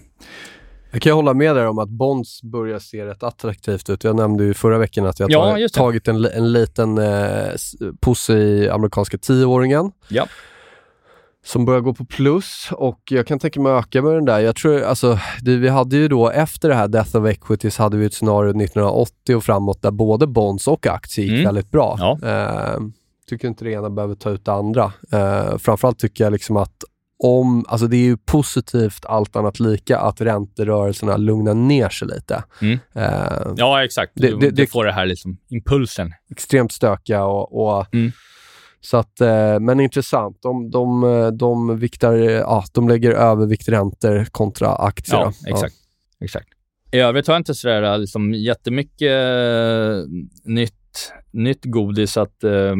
Jag 0.97 1.03
kan 1.03 1.13
hålla 1.13 1.35
med 1.35 1.57
dig 1.57 1.67
om 1.67 1.79
att 1.79 1.89
Bonds 1.89 2.43
börjar 2.43 2.79
se 2.79 3.07
rätt 3.07 3.23
attraktivt 3.23 3.91
ut. 3.91 4.05
Jag 4.05 4.17
nämnde 4.17 4.45
ju 4.45 4.55
förra 4.55 4.79
veckan 4.79 5.07
att 5.07 5.21
jag 5.21 5.31
Ja, 5.31 5.69
tagit, 5.73 6.09
en, 6.09 6.25
en 6.25 6.53
liten 6.53 6.99
eh, 6.99 7.53
puss 8.01 8.31
i 8.31 8.69
amerikanska 8.69 9.19
tioåringen. 9.19 9.93
Ja. 10.09 10.27
Som 11.45 11.65
börjar 11.65 11.81
gå 11.81 11.95
på 11.95 12.05
plus 12.05 12.69
och 12.73 13.01
jag 13.11 13.27
kan 13.27 13.39
tänka 13.39 13.61
mig 13.61 13.73
att 13.73 13.85
öka 13.87 14.03
med 14.03 14.15
den 14.15 14.25
där. 14.25 14.41
Jag 14.41 14.57
tror, 14.57 14.83
alltså, 14.83 15.19
det, 15.43 15.57
vi 15.57 15.69
hade 15.69 15.97
ju 15.97 16.09
då 16.09 16.31
efter 16.31 16.69
det 16.69 16.75
här 16.75 16.89
Death 16.89 17.17
of 17.17 17.27
Equities 17.27 17.79
hade 17.79 17.97
vi 17.97 18.07
ett 18.07 18.15
scenario 18.15 18.49
1980 18.51 19.37
och 19.37 19.45
framåt 19.45 19.83
där 19.83 19.91
både 19.91 20.27
bonds 20.27 20.69
och 20.69 20.87
aktier 20.87 21.25
gick 21.25 21.33
Mm. 21.33 21.45
väldigt 21.45 21.71
bra. 21.71 21.97
Ja. 21.99 22.19
Eh, 22.29 22.81
tycker 23.29 23.49
inte 23.49 23.65
det 23.65 23.71
ena 23.71 23.91
behöver 23.91 24.15
ta 24.15 24.31
ut 24.31 24.45
det 24.45 24.53
andra. 24.53 24.93
Eh, 25.13 25.59
framförallt 25.59 25.99
tycker 25.99 26.25
jag 26.25 26.33
liksom 26.33 26.57
att 26.57 26.85
om, 27.18 27.64
alltså 27.68 27.87
det 27.87 27.96
är 27.96 28.05
ju 28.05 28.16
positivt 28.16 29.05
allt 29.07 29.37
annat 29.37 29.61
lika 29.61 29.98
att 29.98 30.20
ränterörelserna 30.20 31.16
lugnar 31.16 31.55
ner 31.55 31.88
sig 31.88 32.09
lite. 32.09 32.44
Mm. 32.62 32.79
Eh, 32.94 33.52
Ja, 33.57 33.85
exakt. 33.85 34.12
Det- 34.14 34.26
du, 34.31 34.37
det- 34.37 34.50
det- 34.50 34.66
får 34.70 34.85
det 34.85 34.92
här 34.92 35.07
liksom, 35.07 35.37
impulsen. 35.48 36.12
extremt 36.31 36.72
stökiga 36.72 37.24
och, 37.24 37.66
och 37.79 37.94
Mm. 37.94 38.12
så 38.81 38.96
att, 38.96 39.20
eh, 39.20 39.61
men 39.61 39.81
intressant. 39.81 40.38
De, 40.42 40.70
de, 40.70 41.05
eh, 41.05 41.26
de, 41.29 41.79
viktar, 41.79 42.12
ja, 42.14 42.64
de 42.72 42.88
lägger 42.88 43.11
övervikträntor 43.11 44.24
kontra 44.24 44.74
aktier. 44.74 45.16
Ja, 45.18 45.33
exakt. 45.46 45.74
exakt. 46.20 46.48
I 46.92 46.98
övrigt 46.98 47.26
har 47.26 47.35
jag 47.35 47.40
inte 47.40 47.55
sådär 47.55 47.98
liksom, 47.98 48.35
jättemycket 48.35 49.11
eh, 49.12 50.11
nytt, 50.44 51.12
nytt 51.33 51.64
godis 51.64 52.16
att... 52.16 52.44
Eh, 52.44 52.74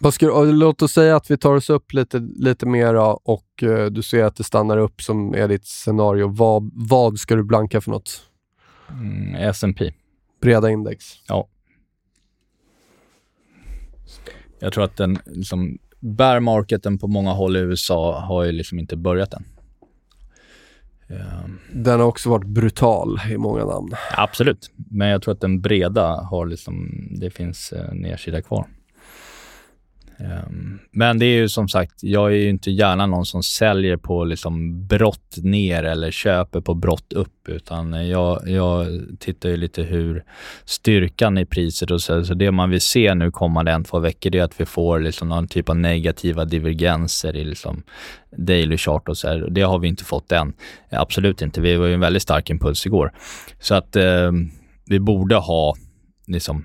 Vad 0.00 0.14
ska, 0.14 0.42
låt 0.42 0.82
oss 0.82 0.92
säga 0.92 1.16
att 1.16 1.30
vi 1.30 1.36
tar 1.36 1.54
oss 1.54 1.70
upp 1.70 1.92
lite, 1.92 2.18
lite 2.36 2.66
mera 2.66 3.14
och 3.14 3.62
eh, 3.62 3.86
du 3.86 4.02
ser 4.02 4.24
att 4.24 4.36
det 4.36 4.44
stannar 4.44 4.78
upp 4.78 5.02
som 5.02 5.34
är 5.34 5.48
ditt 5.48 5.66
scenario. 5.66 6.28
Vad, 6.28 6.70
vad 6.74 7.18
ska 7.18 7.36
du 7.36 7.42
blanka 7.42 7.80
för 7.80 7.90
något? 7.90 8.22
mm, 8.90 9.34
S&P. 9.34 9.92
Breda 10.40 10.70
index. 10.70 11.04
Jag 14.58 14.72
tror 14.72 14.84
att 14.84 14.96
den 14.96 15.18
liksom, 15.26 15.78
bear 16.00 16.40
marketen 16.40 16.98
på 16.98 17.06
många 17.06 17.32
håll 17.32 17.56
i 17.56 17.60
USA 17.60 18.20
har 18.20 18.44
ju 18.44 18.52
liksom 18.52 18.78
inte 18.78 18.96
börjat 18.96 19.34
än. 19.34 19.44
Ehm, 21.08 21.58
Den 21.72 22.00
har 22.00 22.06
också 22.06 22.30
varit 22.30 22.46
brutal 22.46 23.20
i 23.30 23.36
många 23.36 23.64
namn. 23.64 23.90
absolut, 24.16 24.70
men 24.76 25.08
jag 25.08 25.22
tror 25.22 25.34
att 25.34 25.40
den 25.40 25.60
breda 25.60 26.06
har 26.06 26.46
liksom, 26.46 26.88
det 27.20 27.30
finns 27.30 27.72
eh, 27.72 27.92
nedsida 27.92 28.42
kvar. 28.42 28.66
Ehm, 30.24 30.78
men 30.90 31.18
det 31.18 31.26
är 31.26 31.36
ju 31.36 31.48
som 31.48 31.68
sagt, 31.68 32.02
jag 32.02 32.32
är 32.32 32.36
ju 32.36 32.48
inte 32.48 32.70
gärna 32.70 33.06
någon 33.06 33.26
som 33.26 33.42
säljer 33.42 33.96
på 33.96 34.24
liksom 34.24 34.86
brott 34.86 35.36
ner 35.36 35.84
eller 35.84 36.10
köper 36.10 36.60
på 36.60 36.74
brott 36.74 37.12
upp, 37.12 37.48
utan 37.48 38.08
jag, 38.08 38.48
jag 38.48 38.86
tittar 39.18 39.48
ju 39.48 39.56
lite 39.56 39.82
hur 39.82 40.24
styrkan 40.64 41.38
i 41.38 41.46
priset 41.46 41.90
och 41.90 42.00
så, 42.02 42.24
så 42.24 42.34
det 42.34 42.50
man 42.50 42.70
vill 42.70 42.80
se 42.80 43.14
nu 43.14 43.30
kommande 43.30 43.72
en, 43.72 43.84
två 43.84 43.98
veckor, 43.98 44.30
det 44.30 44.38
är 44.38 44.42
att 44.42 44.60
vi 44.60 44.66
får 44.66 45.00
liksom 45.00 45.28
någon 45.28 45.48
typ 45.48 45.68
av 45.68 45.76
negativa 45.76 46.44
divergenser 46.44 47.36
i 47.36 47.44
liksom 47.44 47.82
daily 48.36 48.76
chart 48.76 49.08
och 49.08 49.16
så 49.16 49.28
här. 49.28 49.48
Det 49.50 49.62
har 49.62 49.78
vi 49.78 49.88
inte 49.88 50.04
fått 50.04 50.32
än. 50.32 50.52
Absolut 50.90 51.42
inte. 51.42 51.60
Vi 51.60 51.76
var 51.76 51.86
ju 51.86 51.94
en 51.94 52.00
väldigt 52.00 52.22
stark 52.22 52.50
impuls 52.50 52.86
igår. 52.86 53.12
Så 53.60 53.74
att 53.74 53.96
eh, 53.96 54.32
vi 54.86 55.00
borde 55.00 55.34
ha 55.34 55.74
liksom 56.26 56.64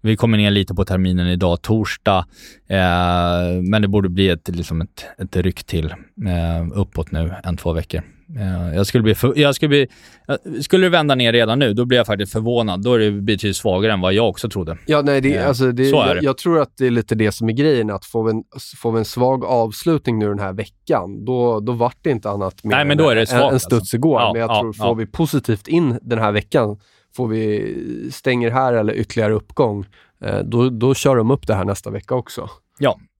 vi 0.00 0.16
kommer 0.16 0.38
ner 0.38 0.50
lite 0.50 0.74
på 0.74 0.84
terminen 0.84 1.28
idag, 1.28 1.62
torsdag, 1.62 2.26
eh, 2.68 3.62
men 3.62 3.82
det 3.82 3.88
borde 3.88 4.08
bli 4.08 4.28
ett, 4.28 4.48
liksom 4.48 4.80
ett, 4.80 5.06
ett 5.18 5.36
ryck 5.36 5.64
till 5.64 5.90
eh, 6.26 6.66
uppåt 6.74 7.10
nu, 7.12 7.34
en, 7.44 7.56
två 7.56 7.72
veckor. 7.72 8.02
Eh, 8.36 8.76
jag 8.76 8.86
skulle 8.86 9.02
bli, 9.02 9.14
för, 9.14 9.38
jag 9.38 9.54
skulle 9.54 9.68
bli, 9.68 9.88
eh, 10.28 10.60
skulle 10.60 10.86
det 10.86 10.90
vända 10.90 11.14
ner 11.14 11.32
redan 11.32 11.58
nu, 11.58 11.74
då 11.74 11.84
blir 11.84 11.98
jag 11.98 12.06
faktiskt 12.06 12.32
förvånad. 12.32 12.82
Då 12.82 12.94
är 12.94 12.98
det 12.98 13.10
betydligt 13.10 13.56
svagare 13.56 13.92
än 13.92 14.00
vad 14.00 14.12
jag 14.12 14.28
också 14.28 14.48
trodde. 14.48 14.78
Ja, 14.86 15.02
nej, 15.02 15.20
det, 15.20 15.28
Ja, 15.28 15.44
alltså 15.44 15.72
det, 15.72 15.84
så 15.84 16.02
är 16.02 16.06
jag, 16.06 16.16
det. 16.16 16.24
jag 16.24 16.38
tror 16.38 16.60
att 16.60 16.76
det 16.76 16.86
är 16.86 16.90
lite 16.90 17.14
det 17.14 17.32
som 17.32 17.48
är 17.48 17.52
grejen, 17.52 17.90
att 17.90 18.04
får 18.04 18.24
vi 18.24 18.30
en, 18.30 18.44
får 18.76 18.92
vi 18.92 18.98
en 18.98 19.04
svag 19.04 19.44
avslutning 19.44 20.18
nu 20.18 20.28
den 20.28 20.38
här 20.38 20.52
veckan, 20.52 21.24
då, 21.24 21.60
då 21.60 21.72
vart 21.72 21.96
det 22.02 22.10
inte 22.10 22.30
annat 22.30 22.64
mer 22.64 22.76
Nej, 22.76 22.84
men 22.84 22.90
än 22.90 23.04
då 23.04 23.10
är 23.10 23.14
det 23.14 23.26
svagt, 23.26 23.52
en 23.52 23.60
studs 23.60 23.80
alltså. 23.80 23.96
igår. 23.96 24.20
Ja, 24.20 24.32
men 24.32 24.40
jag 24.40 24.50
ja, 24.50 24.60
tror, 24.60 24.72
får 24.72 24.86
ja. 24.86 24.94
vi 24.94 25.06
positivt 25.06 25.68
in 25.68 25.98
den 26.02 26.18
här 26.18 26.32
veckan, 26.32 26.78
får 27.18 27.28
vi 27.28 28.10
stänger 28.12 28.50
här 28.50 28.72
eller 28.72 28.94
ytterligare 28.94 29.32
uppgång, 29.32 29.86
eh, 30.20 30.38
då, 30.38 30.70
då 30.70 30.94
kör 30.94 31.16
de 31.16 31.30
upp 31.30 31.46
det 31.46 31.54
här 31.54 31.64
nästa 31.64 31.90
vecka 31.90 32.14
också. 32.14 32.50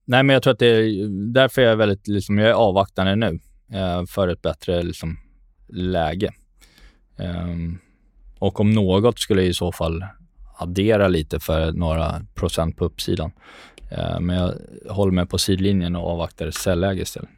Nej, 0.05 0.23
men 0.23 0.33
jag 0.33 0.43
tror 0.43 0.53
att 0.53 0.59
det 0.59 0.67
är 0.67 1.07
därför 1.33 1.61
jag 1.61 1.71
är 1.71 1.75
väldigt, 1.75 2.07
liksom, 2.07 2.37
jag 2.37 2.49
är 2.49 2.53
avvaktande 2.53 3.15
nu 3.15 3.39
eh, 3.73 4.05
för 4.05 4.27
ett 4.27 4.41
bättre 4.41 4.83
liksom, 4.83 5.17
läge. 5.67 6.31
Ehm, 7.17 7.79
och 8.39 8.59
om 8.59 8.71
något 8.71 9.19
skulle 9.19 9.41
jag 9.41 9.49
i 9.49 9.53
så 9.53 9.71
fall 9.71 10.05
addera 10.57 11.07
lite 11.07 11.39
för 11.39 11.71
några 11.71 12.21
procent 12.35 12.77
på 12.77 12.85
uppsidan. 12.85 13.31
Eh, 13.91 14.19
men 14.19 14.35
jag 14.35 14.53
håller 14.93 15.13
mig 15.13 15.25
på 15.25 15.37
sidlinjen 15.37 15.95
och 15.95 16.11
avvaktar 16.11 16.47
ett 16.47 16.55
säljläge 16.55 17.01
istället. 17.01 17.29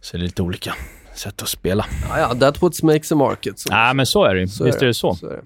Så 0.00 0.16
det 0.16 0.22
är 0.22 0.24
lite 0.24 0.42
olika 0.42 0.74
sätt 1.14 1.42
att 1.42 1.48
spela. 1.48 1.86
Ja, 2.08 2.18
ja, 2.18 2.34
that 2.34 2.62
what 2.62 2.82
makes 2.82 3.12
a 3.12 3.16
market. 3.16 3.58
Så, 3.58 3.70
Nej, 3.70 3.94
men 3.94 4.06
så 4.06 4.24
är 4.24 4.34
det 4.34 4.48
så 4.48 4.64
Visst 4.64 4.82
är 4.82 4.86
det 4.86 4.94
så. 4.94 5.14
så 5.14 5.26
är 5.26 5.36
det. 5.36 5.42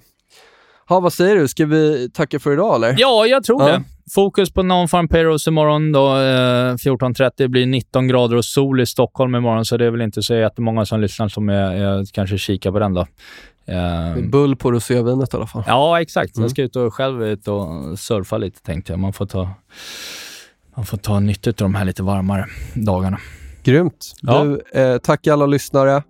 Ha, 0.88 1.00
vad 1.00 1.12
säger 1.12 1.36
du? 1.36 1.48
Ska 1.48 1.66
vi 1.66 2.10
tacka 2.14 2.38
för 2.40 2.52
idag 2.52 2.74
eller? 2.74 2.94
Ja, 2.98 3.26
jag 3.26 3.44
tror 3.44 3.62
Ja. 3.62 3.68
det. 3.68 3.82
Fokus 4.14 4.50
på 4.52 4.62
non-farm 4.62 5.08
payrolls 5.08 5.46
imorgon 5.46 5.92
då. 5.92 6.06
Eh, 6.16 6.74
14.30 6.76 7.30
Det 7.36 7.48
blir 7.48 7.66
19 7.66 8.08
grader 8.08 8.36
och 8.36 8.44
sol 8.44 8.80
i 8.80 8.86
Stockholm 8.86 9.34
imorgon, 9.34 9.64
så 9.64 9.76
det 9.76 9.84
är 9.86 9.90
väl 9.90 10.00
inte 10.00 10.22
så 10.22 10.34
jättemånga 10.34 10.86
som 10.86 11.00
lyssnar 11.00 11.28
som 11.28 11.48
jag, 11.48 11.78
jag 11.78 12.06
kanske 12.12 12.38
kikar 12.38 12.72
på 12.72 12.78
den 12.78 12.94
då. 12.94 13.06
Eh, 13.66 13.76
är 14.12 14.22
bull 14.30 14.56
på 14.56 14.72
rosévinet 14.72 15.34
i 15.34 15.36
alla 15.36 15.46
fall. 15.46 15.62
ja, 15.66 16.00
exakt. 16.00 16.36
Mm. 16.36 16.44
Jag 16.44 16.50
ska 16.50 16.62
ut 16.62 16.76
och 16.76 16.94
själv 16.94 17.22
ut 17.24 17.48
och 17.48 17.98
surfa 17.98 18.38
lite 18.38 18.62
tänkte 18.62 18.92
jag. 18.92 18.98
Man 19.00 19.12
får 19.12 19.26
ta, 19.26 19.50
man 20.76 20.86
får 20.86 20.96
ta 20.96 21.20
nytta 21.20 21.50
av 21.50 21.54
de 21.56 21.74
här 21.74 21.84
lite 21.84 22.02
varmare 22.02 22.46
dagarna. 22.74 23.18
Grymt. 23.62 24.12
Ja. 24.22 24.44
Du, 24.44 24.80
eh, 24.80 24.98
tack 24.98 25.26
alla 25.26 25.46
lyssnare. 25.46 26.02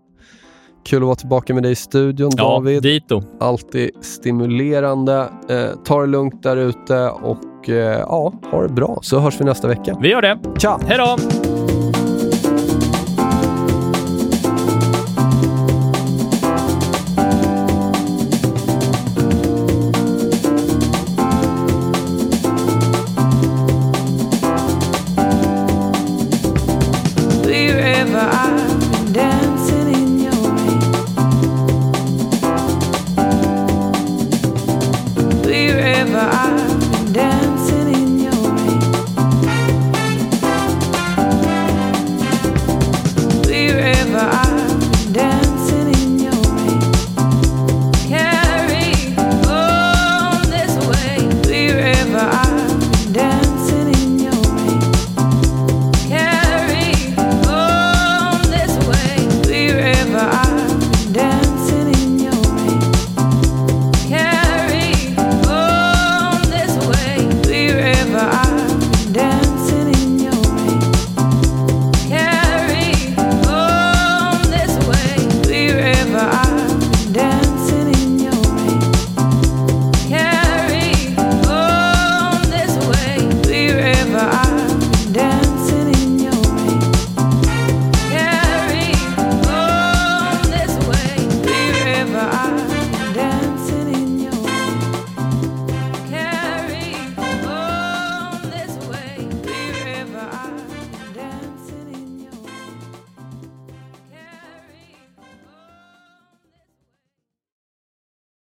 Kul 0.86 1.02
att 1.02 1.06
vara 1.06 1.16
tillbaka 1.16 1.54
med 1.54 1.62
dig 1.62 1.72
i 1.72 1.74
studion 1.74 2.30
Ja, 2.36 2.44
David. 2.44 2.82
dito. 2.82 3.22
Alltid 3.40 3.90
stimulerande. 4.00 5.28
Eh, 5.48 5.56
ta 5.84 6.00
det 6.00 6.06
lugnt 6.06 6.42
där 6.42 6.56
ute 6.56 7.08
och 7.08 7.68
eh, 7.68 7.74
ja, 8.00 8.32
ha 8.50 8.62
det 8.62 8.68
bra 8.68 8.98
så 9.02 9.18
hörs 9.18 9.40
vi 9.40 9.44
nästa 9.44 9.68
vecka. 9.68 9.98
Vi 10.02 10.08
gör 10.10 10.22
det. 10.22 10.38
Ciao! 10.58 10.78
Hej 10.86 10.98
då! 10.98 11.55
whenever 44.16 44.34
I 44.34 44.45